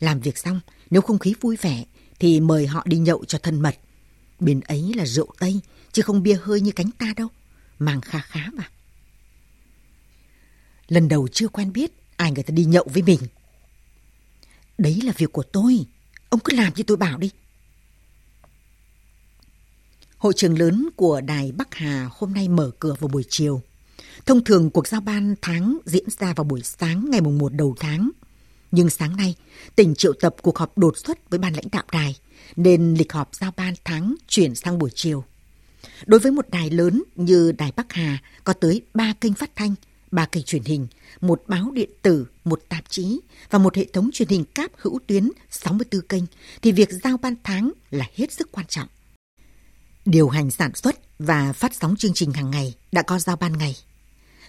Làm 0.00 0.20
việc 0.20 0.38
xong, 0.38 0.60
nếu 0.90 1.02
không 1.02 1.18
khí 1.18 1.34
vui 1.40 1.56
vẻ 1.56 1.84
thì 2.22 2.40
mời 2.40 2.66
họ 2.66 2.82
đi 2.86 2.98
nhậu 2.98 3.24
cho 3.24 3.38
thân 3.38 3.60
mật. 3.60 3.74
Bên 4.40 4.60
ấy 4.60 4.92
là 4.96 5.06
rượu 5.06 5.34
Tây, 5.38 5.60
chứ 5.92 6.02
không 6.02 6.22
bia 6.22 6.38
hơi 6.42 6.60
như 6.60 6.72
cánh 6.72 6.90
ta 6.90 7.12
đâu. 7.16 7.28
Mang 7.78 8.00
khá 8.00 8.18
khá 8.18 8.50
mà. 8.52 8.70
Lần 10.88 11.08
đầu 11.08 11.28
chưa 11.28 11.48
quen 11.48 11.72
biết 11.72 11.92
ai 12.16 12.32
người 12.32 12.42
ta 12.42 12.52
đi 12.52 12.64
nhậu 12.64 12.86
với 12.92 13.02
mình. 13.02 13.20
Đấy 14.78 15.00
là 15.04 15.12
việc 15.16 15.32
của 15.32 15.42
tôi. 15.42 15.86
Ông 16.28 16.40
cứ 16.44 16.56
làm 16.56 16.72
như 16.76 16.82
tôi 16.82 16.96
bảo 16.96 17.18
đi. 17.18 17.30
Hội 20.16 20.32
trường 20.36 20.58
lớn 20.58 20.88
của 20.96 21.20
Đài 21.20 21.52
Bắc 21.52 21.74
Hà 21.74 22.08
hôm 22.12 22.34
nay 22.34 22.48
mở 22.48 22.70
cửa 22.78 22.94
vào 23.00 23.08
buổi 23.08 23.24
chiều. 23.28 23.62
Thông 24.26 24.44
thường 24.44 24.70
cuộc 24.70 24.88
giao 24.88 25.00
ban 25.00 25.34
tháng 25.42 25.78
diễn 25.84 26.04
ra 26.18 26.32
vào 26.32 26.44
buổi 26.44 26.60
sáng 26.62 27.10
ngày 27.10 27.20
mùng 27.20 27.38
1 27.38 27.52
đầu 27.52 27.76
tháng. 27.80 28.10
Nhưng 28.72 28.90
sáng 28.90 29.16
nay, 29.16 29.34
tỉnh 29.76 29.94
triệu 29.94 30.12
tập 30.12 30.34
cuộc 30.42 30.58
họp 30.58 30.78
đột 30.78 30.98
xuất 30.98 31.30
với 31.30 31.38
ban 31.38 31.52
lãnh 31.54 31.68
đạo 31.72 31.84
đài, 31.92 32.16
nên 32.56 32.94
lịch 32.94 33.12
họp 33.12 33.34
giao 33.34 33.52
ban 33.56 33.74
tháng 33.84 34.14
chuyển 34.28 34.54
sang 34.54 34.78
buổi 34.78 34.90
chiều. 34.94 35.24
Đối 36.06 36.20
với 36.20 36.32
một 36.32 36.50
đài 36.50 36.70
lớn 36.70 37.02
như 37.16 37.52
Đài 37.52 37.72
Bắc 37.76 37.92
Hà 37.92 38.18
có 38.44 38.52
tới 38.52 38.82
3 38.94 39.12
kênh 39.20 39.34
phát 39.34 39.56
thanh, 39.56 39.74
3 40.10 40.26
kênh 40.26 40.44
truyền 40.44 40.62
hình, 40.62 40.86
một 41.20 41.42
báo 41.46 41.70
điện 41.74 41.90
tử, 42.02 42.26
một 42.44 42.62
tạp 42.68 42.84
chí 42.88 43.20
và 43.50 43.58
một 43.58 43.76
hệ 43.76 43.84
thống 43.92 44.10
truyền 44.12 44.28
hình 44.28 44.44
cáp 44.44 44.70
hữu 44.76 44.98
tuyến 45.06 45.30
64 45.50 46.00
kênh, 46.00 46.24
thì 46.62 46.72
việc 46.72 46.88
giao 47.04 47.16
ban 47.16 47.34
tháng 47.44 47.72
là 47.90 48.06
hết 48.14 48.32
sức 48.32 48.52
quan 48.52 48.66
trọng. 48.66 48.88
Điều 50.04 50.28
hành 50.28 50.50
sản 50.50 50.74
xuất 50.74 50.96
và 51.18 51.52
phát 51.52 51.74
sóng 51.74 51.96
chương 51.96 52.14
trình 52.14 52.32
hàng 52.32 52.50
ngày 52.50 52.74
đã 52.92 53.02
có 53.02 53.18
giao 53.18 53.36
ban 53.36 53.58
ngày. 53.58 53.76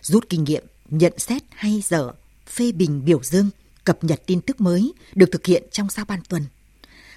Rút 0.01 0.30
kinh 0.30 0.44
nghiệm, 0.44 0.63
nhận 0.89 1.13
xét 1.20 1.44
hay 1.50 1.82
dở, 1.84 2.12
phê 2.48 2.72
bình 2.72 3.06
biểu 3.06 3.24
dương, 3.24 3.50
cập 3.84 4.04
nhật 4.04 4.22
tin 4.25 4.42
tức 4.42 4.62
mới 4.62 4.94
được 5.16 5.32
thực 5.32 5.46
hiện 5.46 5.63
trong 5.72 5.88
giao 5.90 6.06
ban 6.06 6.20
tuần. 6.30 6.46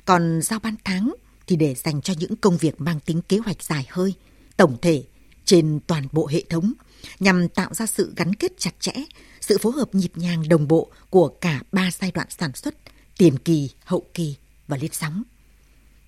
Còn 0.04 0.40
giao 0.42 0.58
ban 0.58 0.74
tháng 0.84 1.14
thì 1.46 1.56
để 1.56 1.74
dành 1.74 2.02
cho 2.02 2.14
những 2.18 2.36
công 2.36 2.56
việc 2.56 2.80
mang 2.80 3.00
tính 3.00 3.22
kế 3.28 3.38
hoạch 3.38 3.62
dài 3.62 3.86
hơi, 3.90 4.14
tổng 4.56 4.76
thể 4.82 5.04
trên 5.44 5.80
toàn 5.86 6.08
bộ 6.12 6.26
hệ 6.26 6.44
thống 6.50 6.72
nhằm 7.20 7.48
tạo 7.48 7.74
ra 7.74 7.86
sự 7.86 8.12
gắn 8.16 8.34
kết 8.34 8.52
chặt 8.58 8.74
chẽ, 8.80 8.92
sự 9.40 9.58
phối 9.58 9.72
hợp 9.72 9.94
nhịp 9.94 10.12
nhàng 10.14 10.48
đồng 10.48 10.68
bộ 10.68 10.90
của 11.10 11.28
cả 11.28 11.62
ba 11.72 11.90
giai 12.00 12.10
đoạn 12.10 12.26
sản 12.30 12.52
xuất, 12.54 12.74
tiền 13.18 13.38
kỳ, 13.38 13.70
hậu 13.84 14.06
kỳ 14.14 14.36
và 14.68 14.76
lên 14.76 14.92
sóng. 14.92 15.22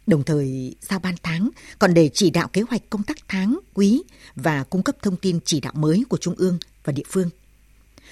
Đồng 0.06 0.24
thời, 0.24 0.74
giao 0.80 0.98
ban 0.98 1.14
tháng 1.22 1.50
còn 1.78 1.94
để 1.94 2.10
chỉ 2.14 2.30
đạo 2.30 2.48
kế 2.48 2.62
hoạch 2.62 2.90
công 2.90 3.02
tác 3.02 3.16
tháng, 3.28 3.58
quý 3.74 4.02
và 4.36 4.64
cung 4.64 4.82
cấp 4.82 4.96
thông 5.02 5.16
tin 5.16 5.40
chỉ 5.44 5.60
đạo 5.60 5.72
mới 5.76 6.04
của 6.08 6.16
Trung 6.16 6.34
ương 6.34 6.58
và 6.84 6.92
địa 6.92 7.02
phương. 7.08 7.30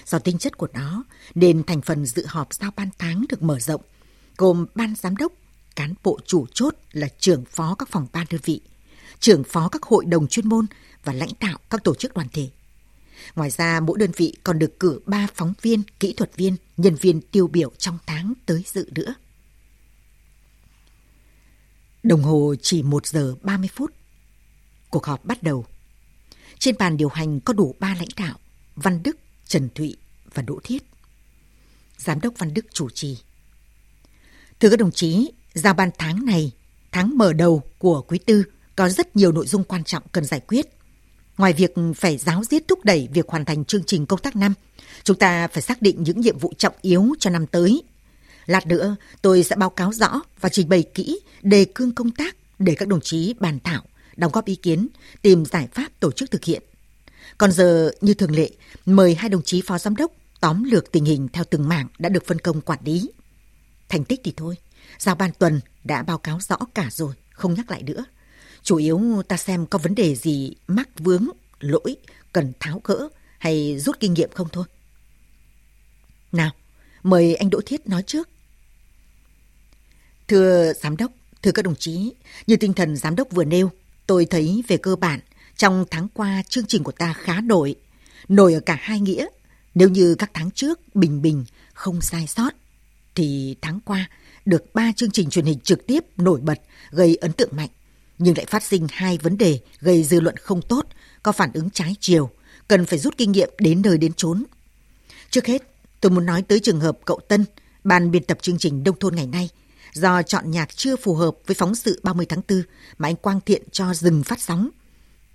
Do 0.05 0.19
tính 0.19 0.37
chất 0.37 0.57
của 0.57 0.67
nó, 0.73 1.03
nên 1.35 1.63
thành 1.63 1.81
phần 1.81 2.05
dự 2.05 2.25
họp 2.25 2.53
giao 2.53 2.71
ban 2.75 2.89
tháng 2.97 3.25
được 3.29 3.43
mở 3.43 3.59
rộng, 3.59 3.81
gồm 4.37 4.65
ban 4.75 4.95
giám 4.95 5.17
đốc, 5.17 5.31
cán 5.75 5.93
bộ 6.03 6.19
chủ 6.25 6.45
chốt 6.53 6.75
là 6.91 7.07
trưởng 7.19 7.45
phó 7.45 7.75
các 7.75 7.89
phòng 7.89 8.07
ban 8.13 8.25
đơn 8.29 8.41
vị, 8.43 8.61
trưởng 9.19 9.43
phó 9.43 9.69
các 9.69 9.83
hội 9.83 10.05
đồng 10.05 10.27
chuyên 10.27 10.49
môn 10.49 10.65
và 11.03 11.13
lãnh 11.13 11.31
đạo 11.39 11.59
các 11.69 11.83
tổ 11.83 11.95
chức 11.95 12.13
đoàn 12.13 12.27
thể. 12.33 12.49
Ngoài 13.35 13.49
ra, 13.49 13.79
mỗi 13.79 13.97
đơn 13.99 14.11
vị 14.15 14.33
còn 14.43 14.59
được 14.59 14.79
cử 14.79 14.99
3 15.05 15.27
phóng 15.35 15.53
viên, 15.61 15.83
kỹ 15.99 16.13
thuật 16.13 16.35
viên, 16.35 16.55
nhân 16.77 16.95
viên 16.95 17.21
tiêu 17.21 17.47
biểu 17.47 17.71
trong 17.77 17.97
tháng 18.05 18.33
tới 18.45 18.63
dự 18.65 18.89
nữa. 18.91 19.15
Đồng 22.03 22.23
hồ 22.23 22.55
chỉ 22.61 22.83
1 22.83 23.05
giờ 23.05 23.35
30 23.41 23.69
phút. 23.75 23.93
Cuộc 24.89 25.05
họp 25.05 25.25
bắt 25.25 25.43
đầu. 25.43 25.65
Trên 26.59 26.75
bàn 26.79 26.97
điều 26.97 27.09
hành 27.09 27.39
có 27.39 27.53
đủ 27.53 27.75
3 27.79 27.95
lãnh 27.95 28.07
đạo, 28.17 28.39
Văn 28.75 29.03
Đức, 29.03 29.17
Trần 29.47 29.69
Thụy 29.75 29.97
và 30.33 30.41
Đỗ 30.41 30.59
Thiết. 30.63 30.83
Giám 31.97 32.21
đốc 32.21 32.33
Văn 32.37 32.53
Đức 32.53 32.65
chủ 32.73 32.89
trì. 32.89 33.17
Thưa 34.59 34.69
các 34.69 34.79
đồng 34.79 34.91
chí, 34.91 35.31
giao 35.53 35.73
ban 35.73 35.89
tháng 35.97 36.25
này, 36.25 36.51
tháng 36.91 37.17
mở 37.17 37.33
đầu 37.33 37.63
của 37.77 38.01
quý 38.01 38.17
tư, 38.17 38.43
có 38.75 38.89
rất 38.89 39.15
nhiều 39.15 39.31
nội 39.31 39.47
dung 39.47 39.63
quan 39.63 39.83
trọng 39.83 40.03
cần 40.11 40.25
giải 40.25 40.39
quyết. 40.39 40.65
Ngoài 41.37 41.53
việc 41.53 41.73
phải 41.95 42.17
giáo 42.17 42.43
diết 42.43 42.67
thúc 42.67 42.85
đẩy 42.85 43.09
việc 43.13 43.27
hoàn 43.27 43.45
thành 43.45 43.65
chương 43.65 43.83
trình 43.83 44.05
công 44.05 44.19
tác 44.19 44.35
năm, 44.35 44.53
chúng 45.03 45.17
ta 45.17 45.47
phải 45.47 45.61
xác 45.61 45.81
định 45.81 46.03
những 46.03 46.21
nhiệm 46.21 46.37
vụ 46.37 46.53
trọng 46.57 46.73
yếu 46.81 47.07
cho 47.19 47.29
năm 47.29 47.47
tới. 47.47 47.83
Lát 48.45 48.67
nữa, 48.67 48.95
tôi 49.21 49.43
sẽ 49.43 49.55
báo 49.55 49.69
cáo 49.69 49.93
rõ 49.93 50.21
và 50.41 50.49
trình 50.49 50.69
bày 50.69 50.83
kỹ 50.93 51.19
đề 51.41 51.65
cương 51.75 51.95
công 51.95 52.11
tác 52.11 52.35
để 52.59 52.75
các 52.75 52.87
đồng 52.87 53.01
chí 53.01 53.33
bàn 53.39 53.59
thảo, 53.63 53.83
đóng 54.15 54.31
góp 54.31 54.45
ý 54.45 54.55
kiến, 54.55 54.87
tìm 55.21 55.45
giải 55.45 55.67
pháp 55.73 55.91
tổ 55.99 56.11
chức 56.11 56.31
thực 56.31 56.43
hiện. 56.43 56.63
Còn 57.37 57.51
giờ, 57.51 57.91
như 58.01 58.13
thường 58.13 58.35
lệ, 58.35 58.49
mời 58.85 59.15
hai 59.15 59.29
đồng 59.29 59.43
chí 59.43 59.61
phó 59.61 59.77
giám 59.77 59.95
đốc 59.95 60.11
tóm 60.39 60.63
lược 60.63 60.91
tình 60.91 61.05
hình 61.05 61.27
theo 61.33 61.43
từng 61.49 61.69
mảng 61.69 61.87
đã 61.99 62.09
được 62.09 62.25
phân 62.25 62.39
công 62.39 62.61
quản 62.61 62.79
lý. 62.83 63.09
Thành 63.89 64.03
tích 64.03 64.21
thì 64.23 64.33
thôi, 64.37 64.57
giao 64.99 65.15
ban 65.15 65.31
tuần 65.39 65.59
đã 65.83 66.03
báo 66.03 66.17
cáo 66.17 66.39
rõ 66.39 66.57
cả 66.73 66.89
rồi, 66.91 67.13
không 67.31 67.53
nhắc 67.53 67.71
lại 67.71 67.83
nữa. 67.83 68.05
Chủ 68.63 68.75
yếu 68.77 69.23
ta 69.27 69.37
xem 69.37 69.65
có 69.65 69.79
vấn 69.79 69.95
đề 69.95 70.15
gì 70.15 70.55
mắc 70.67 70.89
vướng, 70.99 71.27
lỗi, 71.59 71.95
cần 72.33 72.53
tháo 72.59 72.81
gỡ 72.83 73.09
hay 73.37 73.79
rút 73.79 73.99
kinh 73.99 74.13
nghiệm 74.13 74.29
không 74.33 74.47
thôi. 74.51 74.65
Nào, 76.31 76.51
mời 77.03 77.35
anh 77.35 77.49
Đỗ 77.49 77.61
Thiết 77.65 77.87
nói 77.87 78.03
trước. 78.03 78.29
Thưa 80.27 80.73
Giám 80.73 80.97
đốc, 80.97 81.11
thưa 81.41 81.51
các 81.51 81.65
đồng 81.65 81.75
chí, 81.75 82.13
như 82.47 82.57
tinh 82.57 82.73
thần 82.73 82.95
Giám 82.95 83.15
đốc 83.15 83.31
vừa 83.31 83.43
nêu, 83.43 83.71
tôi 84.07 84.25
thấy 84.25 84.63
về 84.67 84.77
cơ 84.77 84.95
bản, 84.95 85.19
trong 85.57 85.85
tháng 85.91 86.07
qua 86.13 86.43
chương 86.49 86.65
trình 86.65 86.83
của 86.83 86.91
ta 86.91 87.13
khá 87.13 87.41
nổi. 87.41 87.75
Nổi 88.27 88.53
ở 88.53 88.59
cả 88.59 88.77
hai 88.81 88.99
nghĩa. 88.99 89.25
Nếu 89.75 89.89
như 89.89 90.15
các 90.15 90.31
tháng 90.33 90.51
trước 90.51 90.95
bình 90.95 91.21
bình, 91.21 91.45
không 91.73 92.01
sai 92.01 92.27
sót, 92.27 92.53
thì 93.15 93.55
tháng 93.61 93.79
qua 93.85 94.09
được 94.45 94.73
ba 94.73 94.91
chương 94.95 95.11
trình 95.11 95.29
truyền 95.29 95.45
hình 95.45 95.59
trực 95.59 95.87
tiếp 95.87 96.05
nổi 96.17 96.39
bật 96.41 96.59
gây 96.91 97.15
ấn 97.15 97.31
tượng 97.31 97.55
mạnh 97.55 97.69
nhưng 98.17 98.37
lại 98.37 98.45
phát 98.45 98.63
sinh 98.63 98.87
hai 98.91 99.17
vấn 99.17 99.37
đề 99.37 99.59
gây 99.79 100.03
dư 100.03 100.19
luận 100.19 100.37
không 100.37 100.61
tốt, 100.61 100.85
có 101.23 101.31
phản 101.31 101.53
ứng 101.53 101.69
trái 101.69 101.95
chiều, 101.99 102.29
cần 102.67 102.85
phải 102.85 102.99
rút 102.99 103.17
kinh 103.17 103.31
nghiệm 103.31 103.49
đến 103.59 103.81
nơi 103.81 103.97
đến 103.97 104.13
chốn. 104.13 104.43
Trước 105.29 105.45
hết, 105.45 105.61
tôi 106.01 106.11
muốn 106.11 106.25
nói 106.25 106.41
tới 106.41 106.59
trường 106.59 106.79
hợp 106.79 106.97
cậu 107.05 107.19
Tân, 107.27 107.45
ban 107.83 108.11
biên 108.11 108.23
tập 108.23 108.37
chương 108.41 108.57
trình 108.57 108.83
Đông 108.83 108.99
thôn 108.99 109.15
ngày 109.15 109.27
nay, 109.27 109.49
do 109.93 110.21
chọn 110.21 110.51
nhạc 110.51 110.75
chưa 110.75 110.95
phù 110.95 111.15
hợp 111.15 111.35
với 111.47 111.55
phóng 111.55 111.75
sự 111.75 111.99
30 112.03 112.25
tháng 112.29 112.41
4 112.49 112.63
mà 112.97 113.09
anh 113.09 113.15
Quang 113.15 113.41
Thiện 113.41 113.63
cho 113.71 113.93
dừng 113.93 114.23
phát 114.23 114.41
sóng. 114.41 114.69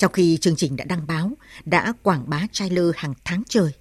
Trong 0.02 0.12
khi 0.12 0.38
chương 0.40 0.56
trình 0.56 0.76
đã 0.76 0.84
đăng 0.84 1.06
báo, 1.06 1.32
đã 1.64 1.92
quảng 2.02 2.24
bá 2.26 2.46
trailer 2.52 2.84
hàng 2.96 3.14
tháng 3.24 3.42
trời. 3.48 3.72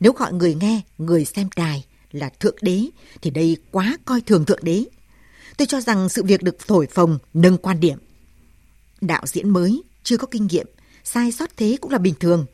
Nếu 0.00 0.12
gọi 0.12 0.32
người 0.32 0.54
nghe, 0.54 0.80
người 0.98 1.24
xem 1.24 1.48
đài 1.56 1.84
là 2.12 2.28
thượng 2.28 2.56
đế, 2.62 2.84
thì 3.22 3.30
đây 3.30 3.56
quá 3.70 3.98
coi 4.04 4.20
thường 4.20 4.44
thượng 4.44 4.64
đế. 4.64 4.84
Tôi 5.56 5.66
cho 5.66 5.80
rằng 5.80 6.08
sự 6.08 6.24
việc 6.24 6.42
được 6.42 6.56
thổi 6.66 6.86
phồng, 6.86 7.18
nâng 7.34 7.58
quan 7.58 7.80
điểm 7.80 7.98
Đạo 9.00 9.22
diễn 9.26 9.50
mới, 9.50 9.82
chưa 10.02 10.16
có 10.16 10.26
kinh 10.30 10.46
nghiệm, 10.46 10.66
sai 11.04 11.32
sót 11.32 11.56
thế 11.56 11.76
cũng 11.80 11.90
là 11.90 11.98
bình 11.98 12.14
thường. 12.20 12.46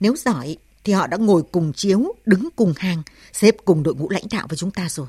Nếu 0.00 0.16
giỏi 0.16 0.56
thì 0.84 0.92
họ 0.92 1.06
đã 1.06 1.16
ngồi 1.16 1.42
cùng 1.52 1.72
chiếu, 1.72 2.14
đứng 2.26 2.48
cùng 2.56 2.74
hàng, 2.76 3.02
xếp 3.32 3.56
cùng 3.64 3.82
đội 3.82 3.94
ngũ 3.94 4.10
lãnh 4.10 4.26
đạo 4.30 4.46
với 4.48 4.56
chúng 4.56 4.70
ta 4.70 4.88
rồi. 4.88 5.08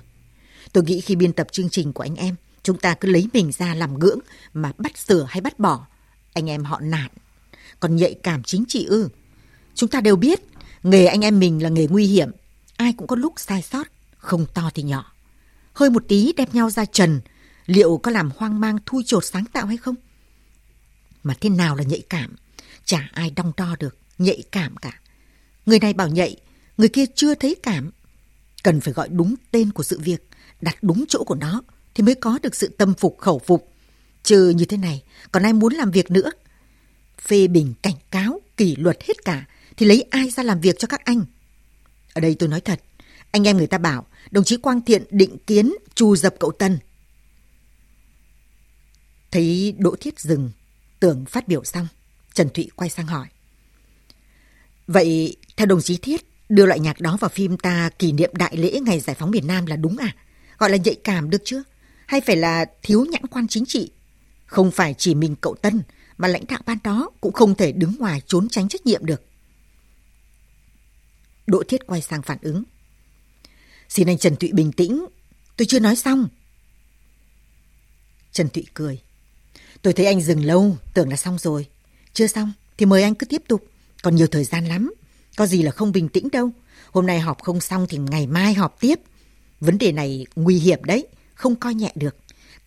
Tôi 0.71 0.83
nghĩ 0.83 1.01
khi 1.01 1.15
biên 1.15 1.33
tập 1.33 1.47
chương 1.51 1.69
trình 1.69 1.93
của 1.93 2.03
anh 2.03 2.15
em, 2.15 2.35
chúng 2.63 2.77
ta 2.77 2.93
cứ 2.93 3.09
lấy 3.09 3.27
mình 3.33 3.51
ra 3.51 3.75
làm 3.75 3.99
ngưỡng 3.99 4.19
mà 4.53 4.71
bắt 4.77 4.97
sửa 4.97 5.25
hay 5.29 5.41
bắt 5.41 5.59
bỏ. 5.59 5.87
Anh 6.33 6.49
em 6.49 6.63
họ 6.63 6.79
nản. 6.79 7.09
Còn 7.83 7.95
nhạy 7.95 8.15
cảm 8.23 8.43
chính 8.43 8.65
trị 8.67 8.85
ư. 8.85 9.09
Chúng 9.75 9.89
ta 9.89 10.01
đều 10.01 10.15
biết, 10.15 10.39
nghề 10.83 11.05
anh 11.05 11.21
em 11.21 11.39
mình 11.39 11.63
là 11.63 11.69
nghề 11.69 11.87
nguy 11.87 12.05
hiểm. 12.05 12.31
Ai 12.77 12.93
cũng 12.93 13.07
có 13.07 13.15
lúc 13.15 13.33
sai 13.37 13.61
sót, 13.61 13.87
không 14.17 14.45
to 14.53 14.69
thì 14.73 14.83
nhỏ. 14.83 15.13
Hơi 15.73 15.89
một 15.89 16.03
tí 16.07 16.33
đẹp 16.37 16.55
nhau 16.55 16.69
ra 16.69 16.85
trần, 16.85 17.21
liệu 17.65 17.97
có 17.97 18.11
làm 18.11 18.31
hoang 18.37 18.59
mang 18.59 18.77
thui 18.85 19.03
chột 19.05 19.25
sáng 19.25 19.45
tạo 19.53 19.65
hay 19.65 19.77
không? 19.77 19.95
Mà 21.23 21.33
thế 21.41 21.49
nào 21.49 21.75
là 21.75 21.83
nhạy 21.83 22.01
cảm? 22.09 22.35
Chả 22.85 23.09
ai 23.13 23.31
đong 23.35 23.51
đo 23.57 23.75
được, 23.79 23.97
nhạy 24.17 24.43
cảm 24.51 24.77
cả. 24.77 24.99
Người 25.65 25.79
này 25.79 25.93
bảo 25.93 26.07
nhạy, 26.07 26.37
người 26.77 26.89
kia 26.89 27.05
chưa 27.15 27.35
thấy 27.35 27.55
cảm. 27.63 27.91
Cần 28.63 28.81
phải 28.81 28.93
gọi 28.93 29.09
đúng 29.09 29.35
tên 29.51 29.71
của 29.71 29.83
sự 29.83 29.99
việc, 29.99 30.29
đặt 30.61 30.75
đúng 30.81 31.05
chỗ 31.09 31.23
của 31.23 31.35
nó, 31.35 31.61
thì 31.93 32.03
mới 32.03 32.15
có 32.15 32.39
được 32.43 32.55
sự 32.55 32.67
tâm 32.77 32.93
phục 32.93 33.17
khẩu 33.19 33.39
phục. 33.39 33.73
trừ 34.23 34.49
như 34.49 34.65
thế 34.65 34.77
này, 34.77 35.03
còn 35.31 35.43
ai 35.43 35.53
muốn 35.53 35.73
làm 35.73 35.91
việc 35.91 36.11
nữa? 36.11 36.31
Phê 37.21 37.47
bình, 37.47 37.73
cảnh 37.81 37.95
cáo, 38.11 38.41
kỷ 38.57 38.75
luật 38.75 39.03
hết 39.03 39.25
cả, 39.25 39.45
thì 39.77 39.85
lấy 39.85 40.01
ai 40.09 40.29
ra 40.29 40.43
làm 40.43 40.61
việc 40.61 40.79
cho 40.79 40.87
các 40.87 41.05
anh? 41.05 41.25
Ở 42.13 42.21
đây 42.21 42.35
tôi 42.39 42.49
nói 42.49 42.61
thật, 42.61 42.81
anh 43.31 43.47
em 43.47 43.57
người 43.57 43.67
ta 43.67 43.77
bảo, 43.77 44.05
đồng 44.31 44.43
chí 44.43 44.57
Quang 44.57 44.81
Thiện 44.81 45.03
định 45.09 45.37
kiến 45.47 45.73
trù 45.95 46.15
dập 46.15 46.35
cậu 46.39 46.51
Tân. 46.51 46.79
Thấy 49.31 49.75
Đỗ 49.77 49.95
Thiết 49.99 50.19
dừng, 50.19 50.51
Tưởng 50.99 51.25
phát 51.25 51.47
biểu 51.47 51.63
xong, 51.63 51.87
Trần 52.33 52.49
Thụy 52.49 52.69
quay 52.75 52.89
sang 52.89 53.07
hỏi. 53.07 53.27
Vậy, 54.87 55.37
theo 55.57 55.65
đồng 55.65 55.81
chí 55.81 55.97
Thiết, 55.97 56.21
đưa 56.49 56.65
loại 56.65 56.79
nhạc 56.79 57.01
đó 57.01 57.17
vào 57.21 57.29
phim 57.29 57.57
ta 57.57 57.89
kỷ 57.99 58.11
niệm 58.11 58.31
đại 58.33 58.57
lễ 58.57 58.79
ngày 58.79 58.99
giải 58.99 59.15
phóng 59.15 59.31
miền 59.31 59.47
Nam 59.47 59.65
là 59.65 59.75
đúng 59.75 59.97
à? 59.97 60.15
Gọi 60.57 60.69
là 60.69 60.77
nhạy 60.77 60.95
cảm 61.03 61.29
được 61.29 61.41
chưa? 61.45 61.63
Hay 62.05 62.21
phải 62.21 62.35
là 62.35 62.65
thiếu 62.81 63.05
nhãn 63.05 63.27
quan 63.27 63.47
chính 63.47 63.65
trị? 63.65 63.91
Không 64.45 64.71
phải 64.71 64.95
chỉ 64.97 65.15
mình 65.15 65.35
cậu 65.41 65.55
Tân, 65.55 65.81
mà 66.17 66.27
lãnh 66.27 66.43
đạo 66.47 66.59
ban 66.65 66.77
đó 66.83 67.09
cũng 67.21 67.33
không 67.33 67.55
thể 67.55 67.71
đứng 67.71 67.95
ngoài 67.99 68.21
trốn 68.27 68.49
tránh 68.49 68.69
trách 68.69 68.85
nhiệm 68.85 69.05
được. 69.05 69.21
Đỗ 71.47 71.63
Thiết 71.67 71.87
quay 71.87 72.01
sang 72.01 72.21
phản 72.21 72.37
ứng. 72.41 72.63
Xin 73.89 74.09
anh 74.09 74.17
Trần 74.17 74.35
Thụy 74.35 74.51
bình 74.53 74.71
tĩnh, 74.71 75.05
tôi 75.57 75.65
chưa 75.65 75.79
nói 75.79 75.95
xong. 75.95 76.27
Trần 78.31 78.49
Thụy 78.49 78.65
cười. 78.73 79.01
Tôi 79.81 79.93
thấy 79.93 80.05
anh 80.05 80.21
dừng 80.21 80.45
lâu, 80.45 80.77
tưởng 80.93 81.09
là 81.09 81.15
xong 81.15 81.37
rồi. 81.37 81.67
Chưa 82.13 82.27
xong, 82.27 82.53
thì 82.77 82.85
mời 82.85 83.03
anh 83.03 83.15
cứ 83.15 83.25
tiếp 83.25 83.41
tục. 83.47 83.67
Còn 84.01 84.15
nhiều 84.15 84.27
thời 84.27 84.43
gian 84.43 84.65
lắm. 84.65 84.93
Có 85.37 85.45
gì 85.45 85.61
là 85.61 85.71
không 85.71 85.91
bình 85.91 86.09
tĩnh 86.09 86.27
đâu. 86.31 86.49
Hôm 86.91 87.05
nay 87.05 87.19
họp 87.19 87.41
không 87.41 87.61
xong 87.61 87.85
thì 87.89 87.97
ngày 87.97 88.27
mai 88.27 88.53
họp 88.53 88.79
tiếp. 88.79 88.99
Vấn 89.59 89.77
đề 89.77 89.91
này 89.91 90.25
nguy 90.35 90.59
hiểm 90.59 90.83
đấy, 90.83 91.07
không 91.35 91.55
coi 91.55 91.73
nhẹ 91.73 91.91
được. 91.95 92.15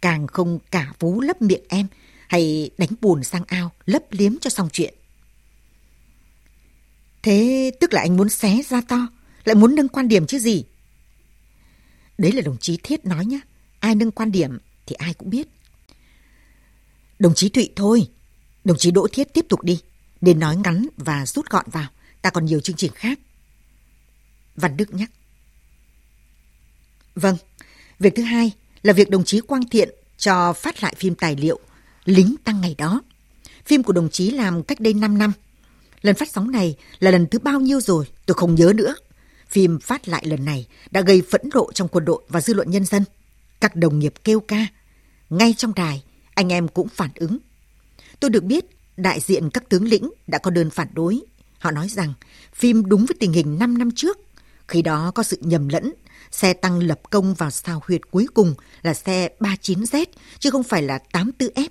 Càng 0.01 0.27
không 0.27 0.59
cả 0.71 0.93
vú 0.99 1.21
lấp 1.21 1.43
miệng 1.43 1.65
em, 1.69 1.87
hay 2.29 2.71
đánh 2.79 2.91
bùn 3.01 3.25
sang 3.25 3.45
ao, 3.47 3.73
lấp 3.87 4.03
liếm 4.11 4.39
cho 4.41 4.51
xong 4.51 4.69
chuyện. 4.73 4.95
Thế 7.23 7.71
tức 7.81 7.93
là 7.93 8.01
anh 8.01 8.17
muốn 8.17 8.29
xé 8.29 8.63
ra 8.69 8.81
to, 8.89 9.09
lại 9.45 9.55
muốn 9.55 9.75
nâng 9.75 9.89
quan 9.89 10.09
điểm 10.09 10.27
chứ 10.27 10.39
gì? 10.39 10.65
Đấy 12.19 12.33
là 12.33 12.41
đồng 12.41 12.57
chí 12.61 12.79
Thiết 12.83 13.05
nói 13.05 13.27
nhá. 13.27 13.41
Ai 13.81 13.95
nâng 13.95 14.11
quan 14.11 14.33
điểm 14.33 14.59
thì 14.87 14.95
ai 14.95 15.15
cũng 15.15 15.31
biết. 15.31 15.49
Đồng 17.19 17.35
chí 17.35 17.49
Thụy 17.49 17.73
thôi. 17.77 18.09
Đồng 18.65 18.77
chí 18.79 18.91
Đỗ 18.91 19.07
Thiết 19.13 19.35
tiếp 19.35 19.47
tục 19.49 19.63
đi. 19.63 19.81
Nên 20.21 20.41
nói 20.41 20.57
ngắn 20.57 20.87
và 20.97 21.27
rút 21.27 21.51
gọn 21.51 21.65
vào. 21.73 21.89
Ta 22.23 22.31
còn 22.31 22.45
nhiều 22.45 22.61
chương 22.61 22.77
trình 22.77 22.93
khác. 22.95 23.19
Văn 24.57 24.77
Đức 24.77 24.95
nhắc. 24.95 25.11
Vâng. 27.15 27.37
Việc 27.99 28.13
thứ 28.17 28.23
hai 28.23 28.53
là 28.83 28.93
việc 28.93 29.11
đồng 29.11 29.25
chí 29.25 29.41
Quang 29.41 29.69
Thiện 29.69 29.91
cho 30.17 30.53
phát 30.53 30.83
lại 30.83 30.95
phim 30.97 31.15
tài 31.15 31.37
liệu 31.37 31.61
Lính 32.07 32.35
Tăng 32.45 32.61
ngày 32.61 32.75
đó. 32.79 33.03
Phim 33.65 33.83
của 33.83 33.93
đồng 33.93 34.09
chí 34.11 34.31
làm 34.31 34.63
cách 34.63 34.81
đây 34.81 34.95
5 34.95 35.19
năm. 35.19 35.33
Lần 36.03 36.15
phát 36.15 36.29
sóng 36.33 36.51
này 36.51 36.77
là 36.99 37.11
lần 37.11 37.27
thứ 37.27 37.39
bao 37.39 37.61
nhiêu 37.61 37.81
rồi, 37.81 38.05
tôi 38.27 38.35
không 38.35 38.55
nhớ 38.55 38.73
nữa. 38.75 38.95
Phim 39.49 39.81
phát 39.81 40.09
lại 40.09 40.25
lần 40.27 40.45
này 40.45 40.67
đã 40.91 41.01
gây 41.01 41.23
phẫn 41.31 41.41
nộ 41.55 41.73
trong 41.73 41.89
quân 41.89 42.05
đội 42.05 42.23
và 42.29 42.41
dư 42.41 42.55
luận 42.55 42.71
nhân 42.71 42.85
dân. 42.85 43.05
Các 43.61 43.77
đồng 43.77 43.99
nghiệp 43.99 44.15
kêu 44.25 44.41
ca. 44.41 44.67
Ngay 45.31 45.55
trong 45.57 45.75
đài, 45.75 46.03
anh 46.35 46.53
em 46.53 46.69
cũng 46.69 46.89
phản 46.89 47.11
ứng. 47.15 47.39
Tôi 48.21 48.31
được 48.31 48.45
biết 48.45 48.65
đại 48.97 49.21
diện 49.21 49.51
các 49.51 49.69
tướng 49.69 49.89
lĩnh 49.89 50.11
đã 50.27 50.39
có 50.39 50.51
đơn 50.51 50.71
phản 50.71 50.89
đối. 50.95 51.21
Họ 51.59 51.71
nói 51.71 51.89
rằng 51.89 52.13
phim 52.55 52.87
đúng 52.87 53.07
với 53.07 53.17
tình 53.21 53.33
hình 53.33 53.59
5 53.59 53.79
năm 53.79 53.91
trước. 53.97 54.19
Khi 54.69 54.83
đó 54.83 55.13
có 55.15 55.23
sự 55.23 55.39
nhầm 55.41 55.69
lẫn, 55.69 55.93
xe 56.31 56.53
tăng 56.53 56.79
lập 56.79 57.01
công 57.11 57.35
vào 57.35 57.51
sao 57.51 57.83
huyệt 57.87 58.01
cuối 58.11 58.27
cùng 58.35 58.55
là 58.83 58.95
xe 58.95 59.29
39Z 59.41 60.07
chứ 60.39 60.51
không 60.51 60.63
phải 60.63 60.83
là 60.83 60.99
84F. 61.13 61.69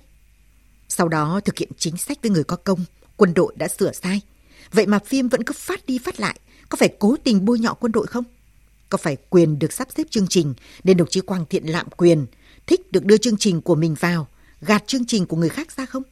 Sau 0.88 1.08
đó 1.08 1.40
thực 1.44 1.58
hiện 1.58 1.70
chính 1.78 1.96
sách 1.96 2.18
với 2.22 2.30
người 2.30 2.44
có 2.44 2.56
công, 2.56 2.84
quân 3.16 3.34
đội 3.34 3.54
đã 3.56 3.68
sửa 3.68 3.92
sai. 3.92 4.20
Vậy 4.72 4.86
mà 4.86 4.98
phim 4.98 5.28
vẫn 5.28 5.44
cứ 5.44 5.52
phát 5.56 5.86
đi 5.86 5.98
phát 5.98 6.20
lại, 6.20 6.40
có 6.68 6.76
phải 6.76 6.94
cố 6.98 7.16
tình 7.24 7.44
bôi 7.44 7.58
nhọ 7.58 7.74
quân 7.74 7.92
đội 7.92 8.06
không? 8.06 8.24
Có 8.88 8.98
phải 8.98 9.16
quyền 9.30 9.58
được 9.58 9.72
sắp 9.72 9.88
xếp 9.96 10.06
chương 10.10 10.26
trình 10.28 10.54
nên 10.84 10.96
đồng 10.96 11.08
chí 11.08 11.20
Quang 11.20 11.46
Thiện 11.46 11.64
lạm 11.66 11.90
quyền, 11.90 12.26
thích 12.66 12.92
được 12.92 13.04
đưa 13.04 13.16
chương 13.16 13.36
trình 13.36 13.60
của 13.60 13.74
mình 13.74 13.94
vào, 14.00 14.28
gạt 14.60 14.84
chương 14.86 15.06
trình 15.06 15.26
của 15.26 15.36
người 15.36 15.48
khác 15.48 15.76
ra 15.76 15.86
không? 15.86 16.02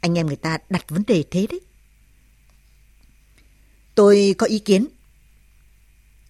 Anh 0.00 0.18
em 0.18 0.26
người 0.26 0.36
ta 0.36 0.58
đặt 0.70 0.90
vấn 0.90 1.02
đề 1.06 1.24
thế 1.30 1.46
đấy. 1.50 1.60
Tôi 3.94 4.34
có 4.38 4.46
ý 4.46 4.58
kiến. 4.58 4.86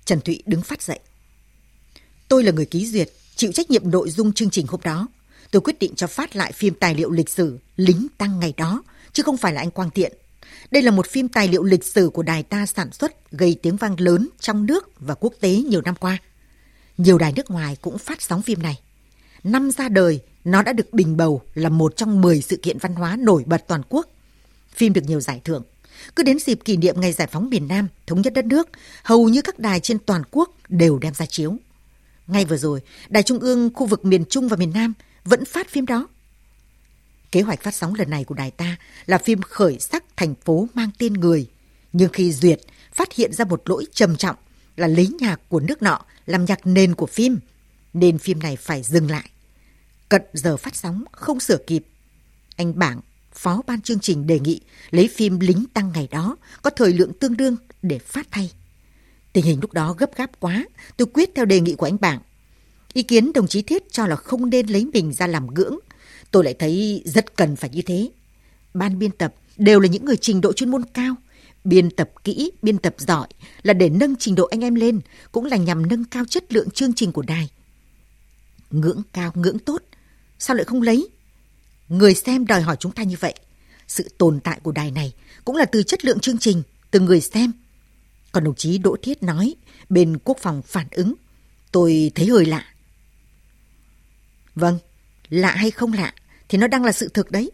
Trần 0.04 0.20
Thụy 0.20 0.42
đứng 0.46 0.62
phát 0.62 0.82
dậy. 0.82 0.98
Tôi 2.28 2.44
là 2.44 2.52
người 2.52 2.66
ký 2.66 2.86
duyệt, 2.86 3.10
chịu 3.36 3.52
trách 3.52 3.70
nhiệm 3.70 3.90
nội 3.90 4.10
dung 4.10 4.32
chương 4.32 4.50
trình 4.50 4.66
hôm 4.66 4.80
đó. 4.84 5.08
Tôi 5.50 5.62
quyết 5.62 5.78
định 5.78 5.94
cho 5.94 6.06
phát 6.06 6.36
lại 6.36 6.52
phim 6.52 6.74
tài 6.74 6.94
liệu 6.94 7.10
lịch 7.10 7.28
sử 7.28 7.58
Lính 7.76 8.06
Tăng 8.18 8.40
ngày 8.40 8.54
đó, 8.56 8.82
chứ 9.12 9.22
không 9.22 9.36
phải 9.36 9.52
là 9.52 9.60
anh 9.60 9.70
Quang 9.70 9.90
Tiện. 9.90 10.12
Đây 10.70 10.82
là 10.82 10.90
một 10.90 11.06
phim 11.06 11.28
tài 11.28 11.48
liệu 11.48 11.62
lịch 11.62 11.84
sử 11.84 12.10
của 12.14 12.22
đài 12.22 12.42
ta 12.42 12.66
sản 12.66 12.92
xuất 12.92 13.30
gây 13.30 13.56
tiếng 13.62 13.76
vang 13.76 14.00
lớn 14.00 14.28
trong 14.40 14.66
nước 14.66 14.90
và 14.98 15.14
quốc 15.14 15.32
tế 15.40 15.50
nhiều 15.50 15.80
năm 15.80 15.94
qua. 15.94 16.18
Nhiều 16.96 17.18
đài 17.18 17.32
nước 17.36 17.50
ngoài 17.50 17.76
cũng 17.80 17.98
phát 17.98 18.22
sóng 18.22 18.42
phim 18.42 18.62
này. 18.62 18.80
Năm 19.44 19.70
ra 19.70 19.88
đời, 19.88 20.20
nó 20.44 20.62
đã 20.62 20.72
được 20.72 20.92
bình 20.92 21.16
bầu 21.16 21.42
là 21.54 21.68
một 21.68 21.96
trong 21.96 22.20
10 22.20 22.42
sự 22.42 22.56
kiện 22.56 22.78
văn 22.78 22.94
hóa 22.94 23.16
nổi 23.16 23.42
bật 23.46 23.64
toàn 23.68 23.82
quốc. 23.88 24.06
Phim 24.74 24.92
được 24.92 25.02
nhiều 25.06 25.20
giải 25.20 25.40
thưởng. 25.44 25.62
Cứ 26.16 26.22
đến 26.22 26.38
dịp 26.38 26.58
kỷ 26.64 26.76
niệm 26.76 27.00
ngày 27.00 27.12
giải 27.12 27.28
phóng 27.32 27.50
miền 27.50 27.68
Nam, 27.68 27.88
thống 28.06 28.22
nhất 28.22 28.32
đất 28.32 28.44
nước, 28.44 28.68
hầu 29.02 29.28
như 29.28 29.42
các 29.42 29.58
đài 29.58 29.80
trên 29.80 29.98
toàn 29.98 30.22
quốc 30.30 30.50
đều 30.68 30.98
đem 30.98 31.14
ra 31.14 31.26
chiếu. 31.26 31.56
Ngay 32.26 32.44
vừa 32.44 32.56
rồi, 32.56 32.80
Đài 33.08 33.22
Trung 33.22 33.38
ương 33.38 33.70
khu 33.74 33.86
vực 33.86 34.04
miền 34.04 34.24
Trung 34.24 34.48
và 34.48 34.56
miền 34.56 34.72
Nam 34.74 34.94
vẫn 35.26 35.44
phát 35.44 35.68
phim 35.68 35.86
đó. 35.86 36.08
Kế 37.32 37.42
hoạch 37.42 37.62
phát 37.62 37.74
sóng 37.74 37.94
lần 37.94 38.10
này 38.10 38.24
của 38.24 38.34
đài 38.34 38.50
ta 38.50 38.76
là 39.06 39.18
phim 39.18 39.42
khởi 39.42 39.78
sắc 39.80 40.04
thành 40.16 40.34
phố 40.34 40.68
mang 40.74 40.90
tên 40.98 41.12
người. 41.12 41.50
Nhưng 41.92 42.12
khi 42.12 42.32
duyệt, 42.32 42.60
phát 42.92 43.12
hiện 43.12 43.32
ra 43.32 43.44
một 43.44 43.62
lỗi 43.64 43.86
trầm 43.92 44.16
trọng 44.16 44.36
là 44.76 44.86
lấy 44.86 45.08
nhạc 45.20 45.40
của 45.48 45.60
nước 45.60 45.82
nọ 45.82 46.00
làm 46.26 46.44
nhạc 46.44 46.66
nền 46.66 46.94
của 46.94 47.06
phim, 47.06 47.38
nên 47.92 48.18
phim 48.18 48.38
này 48.38 48.56
phải 48.56 48.82
dừng 48.82 49.10
lại. 49.10 49.30
Cận 50.08 50.22
giờ 50.32 50.56
phát 50.56 50.76
sóng 50.76 51.04
không 51.12 51.40
sửa 51.40 51.58
kịp. 51.66 51.84
Anh 52.56 52.78
Bảng, 52.78 53.00
phó 53.32 53.62
ban 53.66 53.80
chương 53.80 54.00
trình 54.00 54.26
đề 54.26 54.40
nghị 54.40 54.60
lấy 54.90 55.08
phim 55.08 55.40
Lính 55.40 55.64
Tăng 55.74 55.92
ngày 55.94 56.08
đó 56.10 56.36
có 56.62 56.70
thời 56.70 56.92
lượng 56.92 57.12
tương 57.20 57.36
đương 57.36 57.56
để 57.82 57.98
phát 57.98 58.26
thay. 58.30 58.50
Tình 59.32 59.44
hình 59.44 59.58
lúc 59.62 59.72
đó 59.72 59.92
gấp 59.92 60.16
gáp 60.16 60.30
quá, 60.40 60.66
tôi 60.96 61.08
quyết 61.14 61.30
theo 61.34 61.44
đề 61.44 61.60
nghị 61.60 61.74
của 61.74 61.86
anh 61.86 61.96
Bảng. 62.00 62.20
Ý 62.96 63.02
kiến 63.02 63.32
đồng 63.32 63.48
chí 63.48 63.62
Thiết 63.62 63.92
cho 63.92 64.06
là 64.06 64.16
không 64.16 64.50
nên 64.50 64.66
lấy 64.66 64.86
mình 64.92 65.12
ra 65.12 65.26
làm 65.26 65.46
gưỡng. 65.46 65.78
Tôi 66.30 66.44
lại 66.44 66.54
thấy 66.58 67.02
rất 67.04 67.36
cần 67.36 67.56
phải 67.56 67.70
như 67.70 67.82
thế. 67.82 68.10
Ban 68.74 68.98
biên 68.98 69.10
tập 69.10 69.34
đều 69.56 69.80
là 69.80 69.88
những 69.88 70.04
người 70.04 70.16
trình 70.16 70.40
độ 70.40 70.52
chuyên 70.52 70.70
môn 70.70 70.84
cao. 70.94 71.14
Biên 71.64 71.90
tập 71.90 72.10
kỹ, 72.24 72.50
biên 72.62 72.78
tập 72.78 72.94
giỏi 72.98 73.28
là 73.62 73.72
để 73.72 73.88
nâng 73.88 74.16
trình 74.16 74.34
độ 74.34 74.44
anh 74.44 74.60
em 74.60 74.74
lên, 74.74 75.00
cũng 75.32 75.44
là 75.44 75.56
nhằm 75.56 75.86
nâng 75.86 76.04
cao 76.04 76.24
chất 76.24 76.52
lượng 76.52 76.70
chương 76.70 76.92
trình 76.92 77.12
của 77.12 77.22
đài. 77.22 77.50
Ngưỡng 78.70 79.02
cao, 79.12 79.32
ngưỡng 79.34 79.58
tốt, 79.58 79.82
sao 80.38 80.56
lại 80.56 80.64
không 80.64 80.82
lấy? 80.82 81.08
Người 81.88 82.14
xem 82.14 82.46
đòi 82.46 82.60
hỏi 82.60 82.76
chúng 82.80 82.92
ta 82.92 83.02
như 83.02 83.16
vậy. 83.20 83.34
Sự 83.88 84.08
tồn 84.18 84.40
tại 84.40 84.60
của 84.62 84.72
đài 84.72 84.90
này 84.90 85.12
cũng 85.44 85.56
là 85.56 85.64
từ 85.64 85.82
chất 85.82 86.04
lượng 86.04 86.20
chương 86.20 86.38
trình, 86.38 86.62
từ 86.90 87.00
người 87.00 87.20
xem. 87.20 87.52
Còn 88.32 88.44
đồng 88.44 88.54
chí 88.54 88.78
Đỗ 88.78 88.96
Thiết 89.02 89.22
nói, 89.22 89.54
bên 89.88 90.18
quốc 90.24 90.38
phòng 90.40 90.62
phản 90.62 90.86
ứng, 90.90 91.14
tôi 91.72 92.10
thấy 92.14 92.26
hơi 92.26 92.46
lạ. 92.46 92.64
Vâng, 94.56 94.78
lạ 95.28 95.54
hay 95.56 95.70
không 95.70 95.92
lạ 95.92 96.14
thì 96.48 96.58
nó 96.58 96.66
đang 96.66 96.84
là 96.84 96.92
sự 96.92 97.08
thực 97.14 97.30
đấy. 97.30 97.50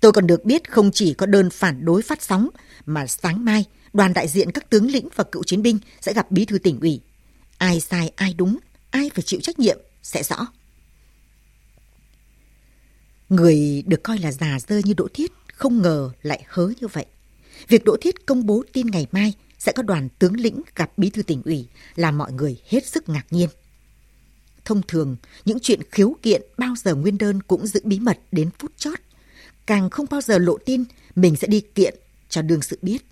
Tôi 0.00 0.12
còn 0.12 0.26
được 0.26 0.44
biết 0.44 0.70
không 0.70 0.90
chỉ 0.92 1.14
có 1.14 1.26
đơn 1.26 1.50
phản 1.50 1.84
đối 1.84 2.02
phát 2.02 2.22
sóng 2.22 2.48
mà 2.86 3.06
sáng 3.06 3.44
mai 3.44 3.64
đoàn 3.92 4.14
đại 4.14 4.28
diện 4.28 4.50
các 4.50 4.70
tướng 4.70 4.90
lĩnh 4.90 5.08
và 5.14 5.24
cựu 5.24 5.44
chiến 5.44 5.62
binh 5.62 5.78
sẽ 6.00 6.12
gặp 6.12 6.30
bí 6.30 6.44
thư 6.44 6.58
tỉnh 6.58 6.80
ủy. 6.80 7.00
Ai 7.58 7.80
sai 7.80 8.10
ai 8.16 8.34
đúng, 8.34 8.58
ai 8.90 9.10
phải 9.14 9.22
chịu 9.22 9.40
trách 9.40 9.58
nhiệm 9.58 9.78
sẽ 10.02 10.22
rõ. 10.22 10.46
Người 13.28 13.82
được 13.86 14.02
coi 14.02 14.18
là 14.18 14.32
già 14.32 14.58
dơ 14.68 14.78
như 14.84 14.94
Đỗ 14.96 15.08
Thiết 15.14 15.32
không 15.52 15.82
ngờ 15.82 16.10
lại 16.22 16.44
hớ 16.48 16.72
như 16.80 16.86
vậy. 16.86 17.06
Việc 17.68 17.84
Đỗ 17.84 17.96
Thiết 18.00 18.26
công 18.26 18.46
bố 18.46 18.64
tin 18.72 18.86
ngày 18.86 19.06
mai 19.12 19.34
sẽ 19.58 19.72
có 19.72 19.82
đoàn 19.82 20.08
tướng 20.18 20.40
lĩnh 20.40 20.62
gặp 20.74 20.90
bí 20.96 21.10
thư 21.10 21.22
tỉnh 21.22 21.42
ủy 21.42 21.68
là 21.94 22.10
mọi 22.10 22.32
người 22.32 22.60
hết 22.68 22.86
sức 22.86 23.08
ngạc 23.08 23.26
nhiên. 23.30 23.48
Thông 24.66 24.82
thường, 24.82 25.16
những 25.44 25.58
chuyện 25.62 25.80
khiếu 25.90 26.16
kiện 26.22 26.42
bao 26.58 26.74
giờ 26.84 26.94
nguyên 26.94 27.18
đơn 27.18 27.42
cũng 27.42 27.66
giữ 27.66 27.80
bí 27.84 28.00
mật 28.00 28.18
đến 28.32 28.50
phút 28.58 28.72
chót. 28.76 28.98
Càng 29.66 29.90
không 29.90 30.06
bao 30.10 30.20
giờ 30.20 30.38
lộ 30.38 30.58
tin 30.58 30.84
mình 31.14 31.36
sẽ 31.36 31.48
đi 31.48 31.60
kiện 31.60 31.94
cho 32.28 32.42
đương 32.42 32.62
sự 32.62 32.78
biết. 32.82 33.06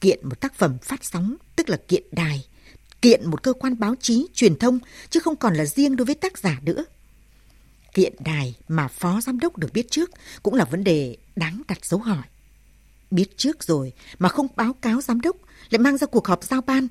Kiện 0.00 0.28
một 0.28 0.40
tác 0.40 0.54
phẩm 0.54 0.78
phát 0.82 1.04
sóng, 1.04 1.36
tức 1.56 1.68
là 1.68 1.76
kiện 1.88 2.02
đài. 2.12 2.46
Kiện 3.02 3.30
một 3.30 3.42
cơ 3.42 3.52
quan 3.52 3.78
báo 3.78 3.94
chí, 4.00 4.26
truyền 4.34 4.58
thông, 4.58 4.78
chứ 5.10 5.20
không 5.20 5.36
còn 5.36 5.54
là 5.54 5.64
riêng 5.64 5.96
đối 5.96 6.04
với 6.04 6.14
tác 6.14 6.38
giả 6.38 6.60
nữa. 6.62 6.84
Kiện 7.94 8.14
đài 8.24 8.54
mà 8.68 8.88
phó 8.88 9.20
giám 9.20 9.38
đốc 9.38 9.56
được 9.56 9.72
biết 9.72 9.90
trước 9.90 10.10
cũng 10.42 10.54
là 10.54 10.64
vấn 10.64 10.84
đề 10.84 11.16
đáng 11.36 11.62
đặt 11.68 11.84
dấu 11.84 12.00
hỏi. 12.00 12.26
Biết 13.10 13.36
trước 13.36 13.64
rồi 13.64 13.92
mà 14.18 14.28
không 14.28 14.46
báo 14.56 14.72
cáo 14.72 15.00
giám 15.00 15.20
đốc 15.20 15.36
lại 15.70 15.78
mang 15.78 15.98
ra 15.98 16.06
cuộc 16.06 16.26
họp 16.26 16.44
giao 16.44 16.60
ban 16.60 16.88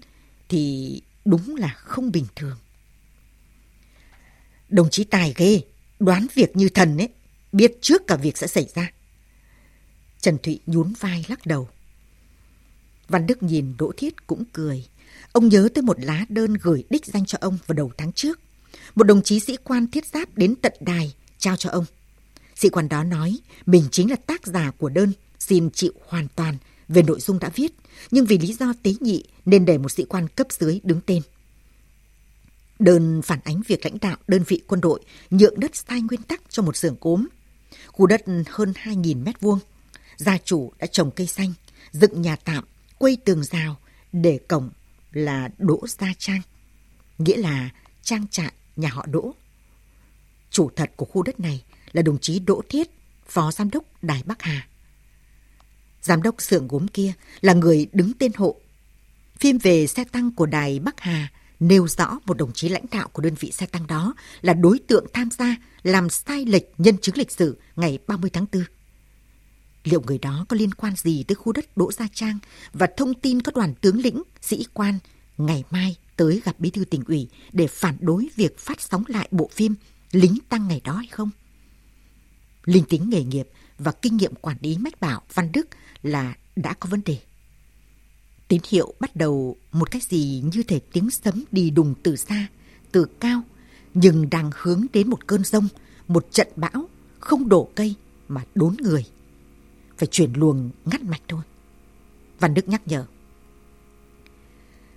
thì 0.49 1.01
đúng 1.25 1.55
là 1.55 1.73
không 1.77 2.11
bình 2.11 2.25
thường. 2.35 2.57
Đồng 4.71 4.89
chí 4.89 5.03
tài 5.03 5.33
ghê, 5.37 5.61
đoán 5.99 6.27
việc 6.35 6.55
như 6.55 6.69
thần 6.69 6.97
ấy, 6.97 7.09
biết 7.51 7.77
trước 7.81 8.07
cả 8.07 8.15
việc 8.15 8.37
sẽ 8.37 8.47
xảy 8.47 8.67
ra. 8.75 8.91
Trần 10.21 10.37
Thụy 10.43 10.59
nhún 10.65 10.93
vai 10.99 11.25
lắc 11.27 11.45
đầu. 11.45 11.69
Văn 13.07 13.27
Đức 13.27 13.43
nhìn 13.43 13.73
Đỗ 13.77 13.91
Thiết 13.97 14.27
cũng 14.27 14.43
cười. 14.53 14.85
Ông 15.31 15.49
nhớ 15.49 15.69
tới 15.75 15.81
một 15.81 15.99
lá 15.99 16.25
đơn 16.29 16.53
gửi 16.53 16.83
đích 16.89 17.05
danh 17.05 17.25
cho 17.25 17.37
ông 17.41 17.57
vào 17.67 17.73
đầu 17.73 17.91
tháng 17.97 18.13
trước. 18.13 18.39
Một 18.95 19.03
đồng 19.03 19.23
chí 19.23 19.39
sĩ 19.39 19.57
quan 19.63 19.87
thiết 19.87 20.05
giáp 20.05 20.37
đến 20.37 20.55
tận 20.55 20.73
đài 20.79 21.13
trao 21.37 21.55
cho 21.55 21.69
ông. 21.69 21.85
Sĩ 22.55 22.69
quan 22.69 22.89
đó 22.89 23.03
nói 23.03 23.39
mình 23.65 23.83
chính 23.91 24.09
là 24.09 24.15
tác 24.15 24.47
giả 24.47 24.71
của 24.77 24.89
đơn, 24.89 25.11
xin 25.39 25.69
chịu 25.71 25.93
hoàn 26.07 26.27
toàn 26.35 26.57
về 26.87 27.03
nội 27.03 27.19
dung 27.19 27.39
đã 27.39 27.49
viết, 27.49 27.71
nhưng 28.11 28.25
vì 28.25 28.37
lý 28.37 28.53
do 28.53 28.73
tế 28.83 28.93
nhị 28.99 29.23
nên 29.45 29.65
để 29.65 29.77
một 29.77 29.91
sĩ 29.91 30.03
quan 30.03 30.27
cấp 30.27 30.47
dưới 30.49 30.79
đứng 30.83 31.01
tên. 31.05 31.21
Đơn 32.81 33.21
phản 33.21 33.39
ánh 33.43 33.61
việc 33.67 33.85
lãnh 33.85 33.97
đạo 34.01 34.17
đơn 34.27 34.43
vị 34.47 34.61
quân 34.67 34.81
đội 34.81 34.99
nhượng 35.29 35.59
đất 35.59 35.75
sai 35.75 36.01
nguyên 36.01 36.21
tắc 36.23 36.41
cho 36.49 36.63
một 36.63 36.75
xưởng 36.75 36.95
cốm. 36.95 37.27
Khu 37.87 38.07
đất 38.07 38.21
hơn 38.47 38.73
2.000 38.83 39.23
mét 39.23 39.41
vuông. 39.41 39.59
Gia 40.17 40.37
chủ 40.37 40.73
đã 40.79 40.87
trồng 40.87 41.11
cây 41.11 41.27
xanh, 41.27 41.53
dựng 41.91 42.21
nhà 42.21 42.35
tạm, 42.35 42.63
quây 42.97 43.17
tường 43.25 43.43
rào 43.43 43.77
để 44.11 44.39
cổng 44.47 44.69
là 45.11 45.49
Đỗ 45.57 45.87
Gia 45.87 46.13
Trang. 46.17 46.41
Nghĩa 47.17 47.37
là 47.37 47.69
trang 48.01 48.27
trại 48.27 48.53
nhà 48.75 48.89
họ 48.89 49.05
Đỗ. 49.05 49.35
Chủ 50.49 50.69
thật 50.75 50.91
của 50.95 51.05
khu 51.05 51.23
đất 51.23 51.39
này 51.39 51.63
là 51.91 52.01
đồng 52.01 52.19
chí 52.19 52.39
Đỗ 52.39 52.61
Thiết, 52.69 52.87
phó 53.27 53.51
giám 53.51 53.69
đốc 53.69 54.03
Đài 54.03 54.23
Bắc 54.25 54.41
Hà. 54.41 54.67
Giám 56.01 56.21
đốc 56.21 56.41
xưởng 56.41 56.67
gốm 56.67 56.87
kia 56.87 57.13
là 57.41 57.53
người 57.53 57.87
đứng 57.93 58.13
tên 58.19 58.31
hộ. 58.35 58.55
Phim 59.39 59.57
về 59.57 59.87
xe 59.87 60.03
tăng 60.03 60.35
của 60.35 60.45
Đài 60.45 60.79
Bắc 60.79 60.99
Hà 60.99 61.29
nêu 61.61 61.87
rõ 61.87 62.19
một 62.25 62.37
đồng 62.37 62.51
chí 62.53 62.69
lãnh 62.69 62.85
đạo 62.91 63.07
của 63.07 63.21
đơn 63.21 63.35
vị 63.39 63.51
xe 63.51 63.65
tăng 63.65 63.87
đó 63.87 64.13
là 64.41 64.53
đối 64.53 64.79
tượng 64.79 65.05
tham 65.13 65.29
gia 65.31 65.55
làm 65.83 66.09
sai 66.09 66.45
lệch 66.45 66.63
nhân 66.77 66.97
chứng 66.97 67.17
lịch 67.17 67.31
sử 67.31 67.57
ngày 67.75 67.99
30 68.07 68.29
tháng 68.33 68.45
4. 68.53 68.63
Liệu 69.83 70.01
người 70.07 70.17
đó 70.17 70.45
có 70.49 70.57
liên 70.57 70.73
quan 70.73 70.95
gì 70.95 71.23
tới 71.23 71.35
khu 71.35 71.51
đất 71.51 71.77
Đỗ 71.77 71.91
Gia 71.91 72.07
Trang 72.13 72.39
và 72.73 72.87
thông 72.97 73.13
tin 73.13 73.41
có 73.41 73.51
đoàn 73.55 73.73
tướng 73.81 74.01
lĩnh, 74.01 74.23
sĩ 74.41 74.65
quan 74.73 74.99
ngày 75.37 75.63
mai 75.71 75.95
tới 76.15 76.41
gặp 76.45 76.59
bí 76.59 76.69
thư 76.69 76.85
tỉnh 76.85 77.03
ủy 77.03 77.29
để 77.51 77.67
phản 77.67 77.97
đối 77.99 78.29
việc 78.35 78.59
phát 78.59 78.81
sóng 78.81 79.03
lại 79.07 79.27
bộ 79.31 79.49
phim 79.53 79.75
Lính 80.11 80.37
Tăng 80.49 80.67
ngày 80.67 80.81
đó 80.83 80.93
hay 80.93 81.07
không? 81.07 81.29
Linh 82.65 82.83
tính 82.83 83.09
nghề 83.09 83.23
nghiệp 83.23 83.47
và 83.77 83.91
kinh 83.91 84.17
nghiệm 84.17 84.35
quản 84.35 84.57
lý 84.61 84.77
mách 84.77 85.01
bảo 85.01 85.21
Văn 85.33 85.51
Đức 85.51 85.67
là 86.01 86.33
đã 86.55 86.73
có 86.73 86.89
vấn 86.89 87.01
đề. 87.05 87.17
Tín 88.51 88.61
hiệu 88.69 88.93
bắt 88.99 89.15
đầu 89.15 89.55
một 89.71 89.91
cách 89.91 90.03
gì 90.03 90.43
như 90.53 90.63
thể 90.63 90.79
tiếng 90.93 91.09
sấm 91.09 91.43
đi 91.51 91.69
đùng 91.69 91.93
từ 92.03 92.15
xa, 92.15 92.47
từ 92.91 93.05
cao, 93.19 93.41
nhưng 93.93 94.29
đang 94.29 94.51
hướng 94.55 94.85
đến 94.93 95.09
một 95.09 95.27
cơn 95.27 95.43
rông, 95.43 95.67
một 96.07 96.27
trận 96.31 96.47
bão, 96.55 96.89
không 97.19 97.49
đổ 97.49 97.69
cây 97.75 97.95
mà 98.27 98.41
đốn 98.55 98.75
người. 98.79 99.05
Phải 99.97 100.07
chuyển 100.07 100.33
luồng 100.33 100.69
ngắt 100.85 101.03
mạch 101.03 101.21
thôi. 101.27 101.41
Văn 102.39 102.53
Đức 102.53 102.67
nhắc 102.67 102.81
nhở. 102.87 103.05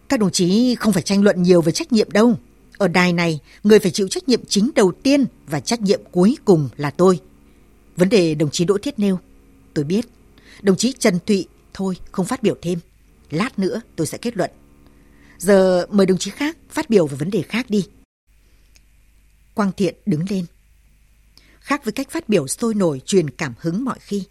Các 0.08 0.20
đồng 0.20 0.30
chí 0.30 0.74
không 0.74 0.92
phải 0.92 1.02
tranh 1.02 1.22
luận 1.22 1.42
nhiều 1.42 1.62
về 1.62 1.72
trách 1.72 1.92
nhiệm 1.92 2.10
đâu. 2.10 2.38
Ở 2.78 2.88
đài 2.88 3.12
này, 3.12 3.40
người 3.64 3.78
phải 3.78 3.90
chịu 3.90 4.08
trách 4.08 4.28
nhiệm 4.28 4.44
chính 4.48 4.70
đầu 4.74 4.92
tiên 5.02 5.24
và 5.46 5.60
trách 5.60 5.82
nhiệm 5.82 6.00
cuối 6.12 6.36
cùng 6.44 6.68
là 6.76 6.90
tôi. 6.90 7.20
Vấn 7.96 8.08
đề 8.08 8.34
đồng 8.34 8.50
chí 8.50 8.64
Đỗ 8.64 8.78
Thiết 8.78 8.98
nêu, 8.98 9.18
tôi 9.74 9.84
biết. 9.84 10.08
Đồng 10.62 10.76
chí 10.76 10.92
Trần 10.92 11.18
Thụy, 11.26 11.46
thôi 11.74 11.96
không 12.12 12.26
phát 12.26 12.42
biểu 12.42 12.56
thêm. 12.62 12.78
Lát 13.34 13.58
nữa 13.58 13.80
tôi 13.96 14.06
sẽ 14.06 14.18
kết 14.18 14.36
luận. 14.36 14.50
Giờ 15.38 15.86
mời 15.90 16.06
đồng 16.06 16.18
chí 16.18 16.30
khác 16.30 16.56
phát 16.70 16.90
biểu 16.90 17.06
về 17.06 17.16
vấn 17.16 17.30
đề 17.30 17.42
khác 17.42 17.66
đi. 17.70 17.88
Quang 19.54 19.72
Thiện 19.72 19.94
đứng 20.06 20.24
lên. 20.30 20.46
Khác 21.60 21.84
với 21.84 21.92
cách 21.92 22.10
phát 22.10 22.28
biểu 22.28 22.48
sôi 22.48 22.74
nổi 22.74 23.00
truyền 23.06 23.30
cảm 23.30 23.54
hứng 23.58 23.84
mọi 23.84 23.98
khi, 24.00 24.24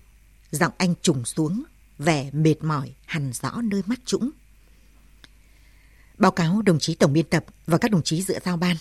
giọng 0.52 0.74
anh 0.78 0.94
trùng 1.02 1.26
xuống, 1.26 1.64
vẻ 1.98 2.30
mệt 2.34 2.56
mỏi 2.64 2.94
hằn 3.06 3.34
rõ 3.34 3.62
nơi 3.64 3.82
mắt 3.86 4.00
trũng. 4.06 4.30
Báo 6.18 6.32
cáo 6.32 6.62
đồng 6.62 6.80
chí 6.80 6.96
tổng 6.96 7.14
biên 7.14 7.26
tập 7.26 7.46
và 7.66 7.78
các 7.78 7.92
đồng 7.92 8.04
chí 8.04 8.22
giữa 8.22 8.40
giao 8.46 8.58
ban. 8.58 8.78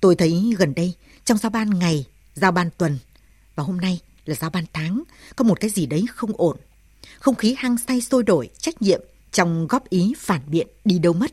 Tôi 0.00 0.16
thấy 0.16 0.54
gần 0.58 0.74
đây 0.74 0.94
trong 1.24 1.38
giao 1.38 1.50
ban 1.50 1.78
ngày, 1.78 2.06
giao 2.34 2.52
ban 2.52 2.70
tuần 2.78 2.98
và 3.54 3.62
hôm 3.62 3.80
nay 3.80 4.00
là 4.24 4.34
giao 4.34 4.50
ban 4.50 4.64
tháng 4.72 5.02
có 5.36 5.44
một 5.44 5.60
cái 5.60 5.70
gì 5.70 5.86
đấy 5.86 6.04
không 6.14 6.32
ổn. 6.36 6.56
Không 7.18 7.34
khí 7.34 7.54
hăng 7.58 7.78
say 7.78 8.00
sôi 8.00 8.22
đổi, 8.22 8.50
trách 8.58 8.82
nhiệm 8.82 9.00
trong 9.34 9.66
góp 9.66 9.88
ý 9.88 10.12
phản 10.18 10.40
biện 10.46 10.66
đi 10.84 10.98
đâu 10.98 11.12
mất. 11.12 11.32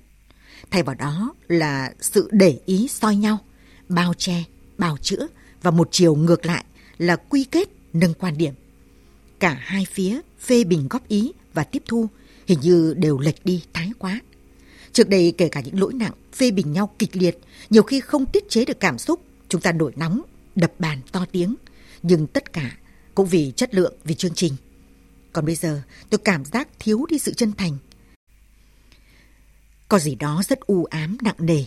Thay 0.71 0.83
vào 0.83 0.95
đó 0.95 1.33
là 1.47 1.93
sự 1.99 2.29
để 2.31 2.59
ý 2.65 2.87
soi 2.87 3.15
nhau, 3.15 3.37
bao 3.89 4.13
che, 4.17 4.43
bào 4.77 4.97
chữa 4.97 5.27
và 5.61 5.71
một 5.71 5.87
chiều 5.91 6.15
ngược 6.15 6.45
lại 6.45 6.65
là 6.97 7.15
quy 7.15 7.43
kết 7.43 7.69
nâng 7.93 8.13
quan 8.13 8.37
điểm. 8.37 8.53
Cả 9.39 9.57
hai 9.59 9.85
phía 9.91 10.21
phê 10.39 10.63
bình 10.63 10.87
góp 10.89 11.07
ý 11.07 11.31
và 11.53 11.63
tiếp 11.63 11.83
thu 11.87 12.07
hình 12.47 12.59
như 12.61 12.93
đều 12.97 13.19
lệch 13.19 13.45
đi 13.45 13.63
thái 13.73 13.91
quá. 13.99 14.19
Trước 14.93 15.09
đây 15.09 15.33
kể 15.37 15.49
cả 15.49 15.61
những 15.61 15.79
lỗi 15.79 15.93
nặng, 15.93 16.13
phê 16.33 16.51
bình 16.51 16.73
nhau 16.73 16.93
kịch 16.99 17.15
liệt, 17.15 17.39
nhiều 17.69 17.83
khi 17.83 17.99
không 17.99 18.25
tiết 18.25 18.49
chế 18.49 18.65
được 18.65 18.79
cảm 18.79 18.97
xúc, 18.97 19.21
chúng 19.49 19.61
ta 19.61 19.71
nổi 19.71 19.91
nóng, 19.95 20.21
đập 20.55 20.71
bàn 20.79 20.99
to 21.11 21.25
tiếng. 21.31 21.55
Nhưng 22.03 22.27
tất 22.27 22.53
cả 22.53 22.77
cũng 23.15 23.27
vì 23.27 23.53
chất 23.55 23.75
lượng, 23.75 23.93
vì 24.03 24.15
chương 24.15 24.35
trình. 24.35 24.53
Còn 25.33 25.45
bây 25.45 25.55
giờ 25.55 25.81
tôi 26.09 26.17
cảm 26.17 26.45
giác 26.45 26.67
thiếu 26.79 27.05
đi 27.09 27.19
sự 27.19 27.33
chân 27.33 27.51
thành. 27.57 27.77
Có 29.91 29.99
gì 29.99 30.15
đó 30.15 30.41
rất 30.47 30.59
u 30.59 30.85
ám 30.85 31.17
nặng 31.21 31.35
nề. 31.37 31.63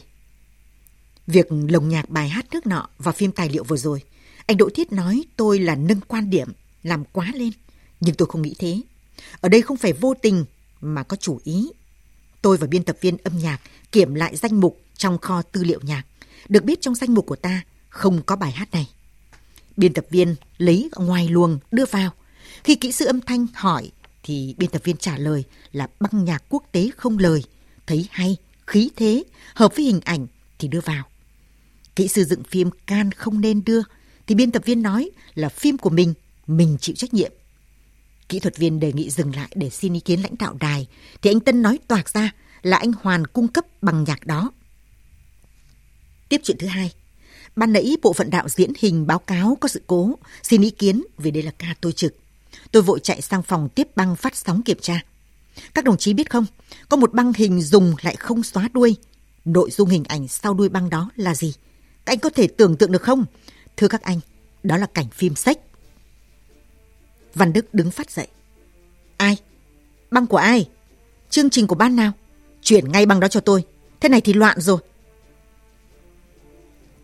Việc 1.26 1.46
lồng 1.50 1.88
nhạc 1.88 2.08
bài 2.08 2.28
hát 2.28 2.46
nước 2.52 2.66
nọ 2.66 2.88
và 2.98 3.12
phim 3.12 3.32
tài 3.32 3.48
liệu 3.48 3.64
vừa 3.64 3.76
rồi, 3.76 4.02
anh 4.46 4.56
Đỗ 4.56 4.68
Thiết 4.74 4.92
nói 4.92 5.24
tôi 5.36 5.58
là 5.58 5.74
nâng 5.74 6.00
quan 6.00 6.30
điểm, 6.30 6.48
làm 6.82 7.04
quá 7.12 7.32
lên. 7.34 7.50
Nhưng 8.00 8.14
tôi 8.14 8.28
không 8.28 8.42
nghĩ 8.42 8.54
thế. 8.58 8.80
Ở 9.40 9.48
đây 9.48 9.62
không 9.62 9.76
phải 9.76 9.92
vô 9.92 10.14
tình 10.14 10.44
mà 10.80 11.02
có 11.02 11.16
chủ 11.16 11.40
ý. 11.44 11.68
Tôi 12.42 12.56
và 12.56 12.66
biên 12.66 12.82
tập 12.82 12.96
viên 13.00 13.16
âm 13.16 13.38
nhạc 13.38 13.58
kiểm 13.92 14.14
lại 14.14 14.36
danh 14.36 14.60
mục 14.60 14.80
trong 14.96 15.18
kho 15.18 15.42
tư 15.42 15.64
liệu 15.64 15.80
nhạc. 15.82 16.02
Được 16.48 16.64
biết 16.64 16.80
trong 16.80 16.94
danh 16.94 17.14
mục 17.14 17.26
của 17.26 17.36
ta 17.36 17.62
không 17.88 18.22
có 18.22 18.36
bài 18.36 18.52
hát 18.52 18.72
này. 18.72 18.88
Biên 19.76 19.92
tập 19.92 20.06
viên 20.10 20.34
lấy 20.58 20.88
ngoài 20.96 21.28
luồng 21.28 21.58
đưa 21.70 21.84
vào. 21.90 22.10
Khi 22.64 22.74
kỹ 22.74 22.92
sư 22.92 23.06
âm 23.06 23.20
thanh 23.20 23.46
hỏi 23.54 23.90
thì 24.22 24.54
biên 24.58 24.70
tập 24.70 24.82
viên 24.84 24.96
trả 24.96 25.18
lời 25.18 25.44
là 25.72 25.88
băng 26.00 26.24
nhạc 26.24 26.44
quốc 26.48 26.64
tế 26.72 26.90
không 26.96 27.18
lời. 27.18 27.44
Thấy 27.86 28.08
hay, 28.10 28.36
khí 28.66 28.90
thế, 28.96 29.24
hợp 29.54 29.76
với 29.76 29.84
hình 29.84 30.00
ảnh 30.04 30.26
thì 30.58 30.68
đưa 30.68 30.80
vào. 30.80 31.04
Kỹ 31.96 32.08
sư 32.08 32.24
dựng 32.24 32.42
phim 32.44 32.70
can 32.86 33.12
không 33.12 33.40
nên 33.40 33.64
đưa 33.64 33.80
thì 34.26 34.34
biên 34.34 34.50
tập 34.50 34.62
viên 34.64 34.82
nói 34.82 35.10
là 35.34 35.48
phim 35.48 35.78
của 35.78 35.90
mình, 35.90 36.14
mình 36.46 36.76
chịu 36.80 36.96
trách 36.96 37.14
nhiệm. 37.14 37.32
Kỹ 38.28 38.40
thuật 38.40 38.56
viên 38.56 38.80
đề 38.80 38.92
nghị 38.92 39.10
dừng 39.10 39.36
lại 39.36 39.48
để 39.54 39.70
xin 39.70 39.92
ý 39.92 40.00
kiến 40.00 40.20
lãnh 40.20 40.34
đạo 40.38 40.56
đài, 40.60 40.86
thì 41.22 41.30
anh 41.30 41.40
Tân 41.40 41.62
nói 41.62 41.78
toạc 41.88 42.08
ra 42.08 42.30
là 42.62 42.76
anh 42.76 42.92
Hoàn 43.02 43.26
cung 43.26 43.48
cấp 43.48 43.64
bằng 43.82 44.04
nhạc 44.04 44.26
đó. 44.26 44.52
Tiếp 46.28 46.40
chuyện 46.44 46.56
thứ 46.58 46.66
hai. 46.66 46.92
Ban 47.56 47.72
nãy 47.72 47.96
bộ 48.02 48.12
phận 48.12 48.30
đạo 48.30 48.48
diễn 48.48 48.72
hình 48.78 49.06
báo 49.06 49.18
cáo 49.18 49.58
có 49.60 49.68
sự 49.68 49.82
cố, 49.86 50.18
xin 50.42 50.62
ý 50.62 50.70
kiến 50.70 51.04
vì 51.18 51.30
đây 51.30 51.42
là 51.42 51.50
ca 51.58 51.74
tôi 51.80 51.92
trực. 51.92 52.14
Tôi 52.72 52.82
vội 52.82 53.00
chạy 53.02 53.20
sang 53.20 53.42
phòng 53.42 53.68
tiếp 53.68 53.88
băng 53.96 54.16
phát 54.16 54.36
sóng 54.36 54.62
kiểm 54.62 54.78
tra. 54.80 55.00
Các 55.74 55.84
đồng 55.84 55.96
chí 55.96 56.14
biết 56.14 56.30
không, 56.30 56.46
có 56.88 56.96
một 56.96 57.12
băng 57.12 57.32
hình 57.32 57.62
dùng 57.62 57.94
lại 58.02 58.16
không 58.16 58.42
xóa 58.42 58.68
đuôi. 58.72 58.96
Nội 59.44 59.70
dung 59.70 59.88
hình 59.88 60.04
ảnh 60.04 60.28
sau 60.28 60.54
đuôi 60.54 60.68
băng 60.68 60.90
đó 60.90 61.10
là 61.16 61.34
gì? 61.34 61.54
Các 62.04 62.12
anh 62.12 62.18
có 62.18 62.30
thể 62.30 62.46
tưởng 62.46 62.76
tượng 62.76 62.92
được 62.92 63.02
không? 63.02 63.24
Thưa 63.76 63.88
các 63.88 64.02
anh, 64.02 64.20
đó 64.62 64.76
là 64.76 64.86
cảnh 64.86 65.08
phim 65.08 65.34
sách. 65.34 65.58
Văn 67.34 67.52
Đức 67.52 67.74
đứng 67.74 67.90
phát 67.90 68.10
dậy. 68.10 68.26
Ai? 69.16 69.36
Băng 70.10 70.26
của 70.26 70.36
ai? 70.36 70.68
Chương 71.30 71.50
trình 71.50 71.66
của 71.66 71.74
ban 71.74 71.96
nào? 71.96 72.12
Chuyển 72.62 72.92
ngay 72.92 73.06
băng 73.06 73.20
đó 73.20 73.28
cho 73.28 73.40
tôi. 73.40 73.64
Thế 74.00 74.08
này 74.08 74.20
thì 74.20 74.32
loạn 74.32 74.60
rồi. 74.60 74.78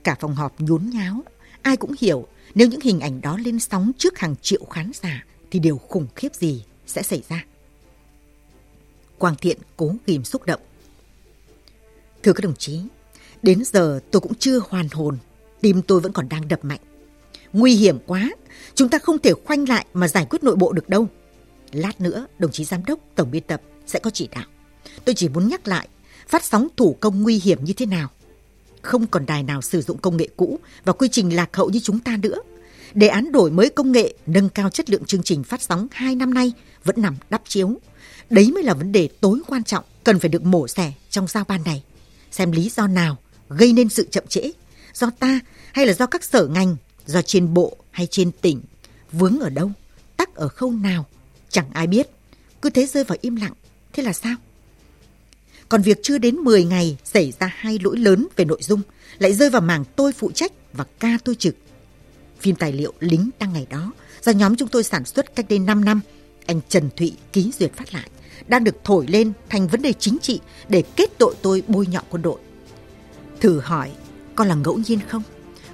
Cả 0.04 0.16
phòng 0.20 0.34
họp 0.34 0.60
nhốn 0.60 0.90
nháo. 0.90 1.22
Ai 1.62 1.76
cũng 1.76 1.94
hiểu 2.00 2.26
nếu 2.54 2.68
những 2.68 2.80
hình 2.80 3.00
ảnh 3.00 3.20
đó 3.20 3.38
lên 3.44 3.60
sóng 3.60 3.92
trước 3.98 4.18
hàng 4.18 4.34
triệu 4.42 4.64
khán 4.64 4.90
giả 5.02 5.24
thì 5.50 5.58
điều 5.58 5.78
khủng 5.78 6.06
khiếp 6.16 6.34
gì 6.34 6.64
sẽ 6.86 7.02
xảy 7.02 7.22
ra. 7.28 7.44
Quang 9.20 9.34
Thiện 9.36 9.58
cố 9.76 9.94
kìm 10.06 10.24
xúc 10.24 10.46
động. 10.46 10.60
Thưa 12.22 12.32
các 12.32 12.44
đồng 12.44 12.56
chí, 12.56 12.80
đến 13.42 13.64
giờ 13.64 14.00
tôi 14.10 14.20
cũng 14.20 14.34
chưa 14.34 14.60
hoàn 14.68 14.88
hồn, 14.88 15.18
tim 15.60 15.82
tôi 15.82 16.00
vẫn 16.00 16.12
còn 16.12 16.28
đang 16.28 16.48
đập 16.48 16.64
mạnh. 16.64 16.80
Nguy 17.52 17.74
hiểm 17.74 17.98
quá, 18.06 18.30
chúng 18.74 18.88
ta 18.88 18.98
không 18.98 19.18
thể 19.18 19.32
khoanh 19.44 19.68
lại 19.68 19.86
mà 19.94 20.08
giải 20.08 20.26
quyết 20.30 20.44
nội 20.44 20.56
bộ 20.56 20.72
được 20.72 20.88
đâu. 20.88 21.08
Lát 21.72 22.00
nữa, 22.00 22.26
đồng 22.38 22.50
chí 22.50 22.64
giám 22.64 22.84
đốc, 22.84 22.98
tổng 23.14 23.30
biên 23.30 23.42
tập 23.42 23.62
sẽ 23.86 23.98
có 23.98 24.10
chỉ 24.10 24.28
đạo. 24.34 24.44
Tôi 25.04 25.14
chỉ 25.14 25.28
muốn 25.28 25.48
nhắc 25.48 25.68
lại, 25.68 25.88
phát 26.28 26.44
sóng 26.44 26.68
thủ 26.76 26.96
công 27.00 27.22
nguy 27.22 27.40
hiểm 27.44 27.64
như 27.64 27.72
thế 27.72 27.86
nào. 27.86 28.08
Không 28.82 29.06
còn 29.06 29.26
đài 29.26 29.42
nào 29.42 29.62
sử 29.62 29.82
dụng 29.82 29.98
công 29.98 30.16
nghệ 30.16 30.28
cũ 30.36 30.58
và 30.84 30.92
quy 30.92 31.08
trình 31.08 31.36
lạc 31.36 31.56
hậu 31.56 31.70
như 31.70 31.80
chúng 31.80 31.98
ta 31.98 32.16
nữa. 32.16 32.38
Đề 32.94 33.08
án 33.08 33.32
đổi 33.32 33.50
mới 33.50 33.70
công 33.70 33.92
nghệ, 33.92 34.14
nâng 34.26 34.48
cao 34.48 34.70
chất 34.70 34.90
lượng 34.90 35.04
chương 35.04 35.22
trình 35.22 35.44
phát 35.44 35.62
sóng 35.62 35.86
2 35.90 36.14
năm 36.14 36.34
nay 36.34 36.52
vẫn 36.84 37.02
nằm 37.02 37.16
đắp 37.30 37.42
chiếu. 37.48 37.80
Đấy 38.30 38.50
mới 38.50 38.62
là 38.62 38.74
vấn 38.74 38.92
đề 38.92 39.08
tối 39.20 39.40
quan 39.46 39.64
trọng 39.64 39.84
cần 40.04 40.18
phải 40.18 40.28
được 40.28 40.44
mổ 40.44 40.68
xẻ 40.68 40.92
trong 41.10 41.26
giao 41.26 41.44
ban 41.44 41.64
này. 41.64 41.82
Xem 42.30 42.52
lý 42.52 42.70
do 42.76 42.86
nào 42.86 43.16
gây 43.48 43.72
nên 43.72 43.88
sự 43.88 44.08
chậm 44.10 44.26
trễ, 44.26 44.50
do 44.94 45.10
ta 45.18 45.40
hay 45.72 45.86
là 45.86 45.92
do 45.92 46.06
các 46.06 46.24
sở 46.24 46.46
ngành, 46.46 46.76
do 47.06 47.22
trên 47.22 47.54
bộ 47.54 47.76
hay 47.90 48.06
trên 48.06 48.30
tỉnh, 48.32 48.62
vướng 49.12 49.40
ở 49.40 49.50
đâu, 49.50 49.72
tắc 50.16 50.34
ở 50.34 50.48
khâu 50.48 50.70
nào, 50.70 51.06
chẳng 51.48 51.70
ai 51.72 51.86
biết. 51.86 52.08
Cứ 52.62 52.70
thế 52.70 52.86
rơi 52.86 53.04
vào 53.04 53.18
im 53.20 53.36
lặng, 53.36 53.52
thế 53.92 54.02
là 54.02 54.12
sao? 54.12 54.36
Còn 55.68 55.82
việc 55.82 55.98
chưa 56.02 56.18
đến 56.18 56.36
10 56.36 56.64
ngày 56.64 56.96
xảy 57.04 57.32
ra 57.40 57.54
hai 57.56 57.78
lỗi 57.82 57.96
lớn 57.96 58.26
về 58.36 58.44
nội 58.44 58.62
dung, 58.62 58.80
lại 59.18 59.34
rơi 59.34 59.50
vào 59.50 59.62
mảng 59.62 59.84
tôi 59.96 60.12
phụ 60.12 60.30
trách 60.34 60.52
và 60.72 60.84
ca 60.98 61.18
tôi 61.24 61.34
trực. 61.34 61.56
Phim 62.40 62.56
tài 62.56 62.72
liệu 62.72 62.92
Lính 63.00 63.30
đăng 63.38 63.52
ngày 63.52 63.66
đó, 63.70 63.92
do 64.22 64.32
nhóm 64.32 64.56
chúng 64.56 64.68
tôi 64.68 64.84
sản 64.84 65.04
xuất 65.04 65.36
cách 65.36 65.46
đây 65.48 65.58
5 65.58 65.84
năm, 65.84 66.00
anh 66.46 66.60
Trần 66.68 66.90
Thụy 66.96 67.16
ký 67.32 67.52
duyệt 67.58 67.72
phát 67.76 67.94
lại, 67.94 68.10
đang 68.48 68.64
được 68.64 68.76
thổi 68.84 69.06
lên 69.06 69.32
thành 69.48 69.68
vấn 69.68 69.82
đề 69.82 69.92
chính 69.92 70.18
trị 70.22 70.40
để 70.68 70.82
kết 70.96 71.10
tội 71.18 71.34
tôi 71.42 71.62
bôi 71.68 71.86
nhọ 71.86 72.00
quân 72.10 72.22
đội. 72.22 72.38
Thử 73.40 73.60
hỏi, 73.60 73.90
có 74.34 74.44
là 74.44 74.54
ngẫu 74.54 74.80
nhiên 74.86 74.98
không? 75.08 75.22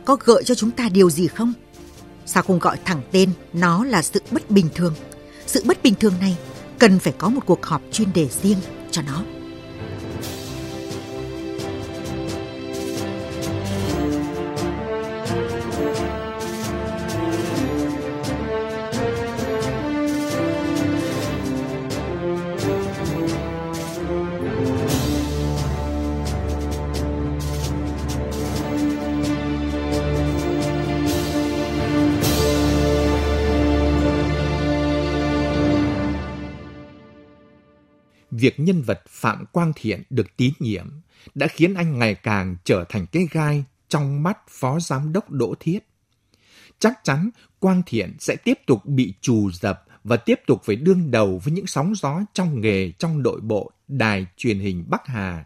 Có 0.04 0.16
gợi 0.24 0.44
cho 0.44 0.54
chúng 0.54 0.70
ta 0.70 0.88
điều 0.88 1.10
gì 1.10 1.26
không? 1.26 1.52
Sao 2.26 2.42
không 2.42 2.58
gọi 2.58 2.78
thẳng 2.84 3.02
tên 3.12 3.30
nó 3.52 3.84
là 3.84 4.02
sự 4.02 4.22
bất 4.30 4.50
bình 4.50 4.68
thường? 4.74 4.94
Sự 5.46 5.62
bất 5.64 5.82
bình 5.82 5.94
thường 5.94 6.14
này 6.20 6.36
cần 6.78 6.98
phải 6.98 7.12
có 7.18 7.28
một 7.28 7.40
cuộc 7.46 7.66
họp 7.66 7.82
chuyên 7.92 8.12
đề 8.12 8.28
riêng 8.42 8.58
cho 8.90 9.02
nó. 9.02 9.35
Việc 38.46 38.60
nhân 38.60 38.82
vật 38.82 39.02
Phạm 39.08 39.44
Quang 39.52 39.72
Thiện 39.76 40.02
được 40.10 40.36
tín 40.36 40.52
nhiệm 40.58 40.86
đã 41.34 41.46
khiến 41.46 41.74
anh 41.74 41.98
ngày 41.98 42.14
càng 42.14 42.56
trở 42.64 42.84
thành 42.88 43.06
cái 43.06 43.26
gai 43.30 43.64
trong 43.88 44.22
mắt 44.22 44.38
Phó 44.48 44.80
Giám 44.80 45.12
đốc 45.12 45.30
Đỗ 45.30 45.54
Thiết. 45.60 45.78
Chắc 46.78 47.00
chắn 47.04 47.30
Quang 47.58 47.82
Thiện 47.86 48.16
sẽ 48.18 48.36
tiếp 48.36 48.58
tục 48.66 48.86
bị 48.86 49.14
trù 49.20 49.50
dập 49.50 49.84
và 50.04 50.16
tiếp 50.16 50.40
tục 50.46 50.62
phải 50.64 50.76
đương 50.76 51.10
đầu 51.10 51.40
với 51.44 51.52
những 51.52 51.66
sóng 51.66 51.94
gió 51.94 52.20
trong 52.32 52.60
nghề 52.60 52.90
trong 52.90 53.22
nội 53.22 53.40
bộ 53.40 53.70
đài 53.88 54.26
truyền 54.36 54.58
hình 54.58 54.84
Bắc 54.88 55.06
Hà. 55.06 55.44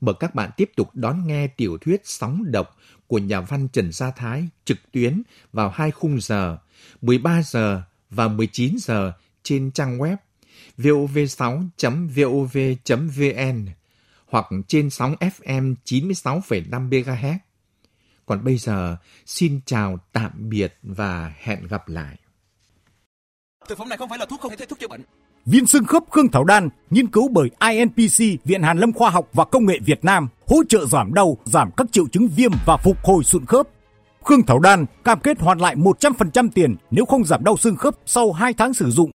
Mời 0.00 0.14
các 0.20 0.34
bạn 0.34 0.50
tiếp 0.56 0.70
tục 0.76 0.88
đón 0.94 1.26
nghe 1.26 1.46
tiểu 1.46 1.78
thuyết 1.78 2.00
Sóng 2.04 2.44
độc 2.52 2.76
của 3.06 3.18
nhà 3.18 3.40
văn 3.40 3.68
Trần 3.68 3.92
Gia 3.92 4.10
Thái 4.10 4.48
trực 4.64 4.78
tuyến 4.92 5.22
vào 5.52 5.70
hai 5.70 5.90
khung 5.90 6.20
giờ 6.20 6.58
13 7.02 7.42
giờ 7.42 7.82
và 8.10 8.28
19 8.28 8.76
giờ 8.78 9.12
trên 9.42 9.70
trang 9.70 9.98
web 9.98 10.16
vov6.vov.vn 10.78 13.66
hoặc 14.26 14.46
trên 14.68 14.90
sóng 14.90 15.14
FM 15.20 15.74
96,5 15.84 16.88
MHz. 16.88 17.38
Còn 18.26 18.44
bây 18.44 18.58
giờ, 18.58 18.96
xin 19.26 19.60
chào 19.66 19.98
tạm 20.12 20.32
biệt 20.34 20.78
và 20.82 21.34
hẹn 21.38 21.66
gặp 21.66 21.88
lại. 21.88 22.16
Thực 23.68 23.78
phẩm 23.78 23.88
này 23.88 23.98
không 23.98 24.08
phải 24.08 24.18
là 24.18 24.26
thuốc 24.26 24.40
không 24.40 24.52
thể 24.58 24.66
thuốc 24.66 24.78
chữa 24.78 24.88
bệnh. 24.88 25.02
Viên 25.46 25.66
xương 25.66 25.84
khớp 25.84 26.02
Khương 26.10 26.28
Thảo 26.28 26.44
Đan, 26.44 26.68
nghiên 26.90 27.06
cứu 27.06 27.28
bởi 27.28 27.50
INPC, 27.70 28.44
Viện 28.44 28.62
Hàn 28.62 28.78
Lâm 28.78 28.92
Khoa 28.92 29.10
học 29.10 29.28
và 29.32 29.44
Công 29.44 29.66
nghệ 29.66 29.78
Việt 29.84 30.04
Nam, 30.04 30.28
hỗ 30.46 30.64
trợ 30.68 30.86
giảm 30.86 31.14
đau, 31.14 31.38
giảm 31.44 31.70
các 31.76 31.86
triệu 31.92 32.08
chứng 32.08 32.28
viêm 32.28 32.52
và 32.66 32.76
phục 32.76 33.04
hồi 33.04 33.24
sụn 33.24 33.46
khớp. 33.46 33.68
Khương 34.24 34.46
Thảo 34.46 34.58
Đan 34.58 34.86
cam 35.04 35.20
kết 35.20 35.40
hoàn 35.40 35.58
lại 35.58 35.76
100% 35.76 36.48
tiền 36.54 36.76
nếu 36.90 37.04
không 37.04 37.24
giảm 37.24 37.44
đau 37.44 37.56
xương 37.56 37.76
khớp 37.76 37.94
sau 38.06 38.32
2 38.32 38.54
tháng 38.54 38.74
sử 38.74 38.90
dụng 38.90 39.10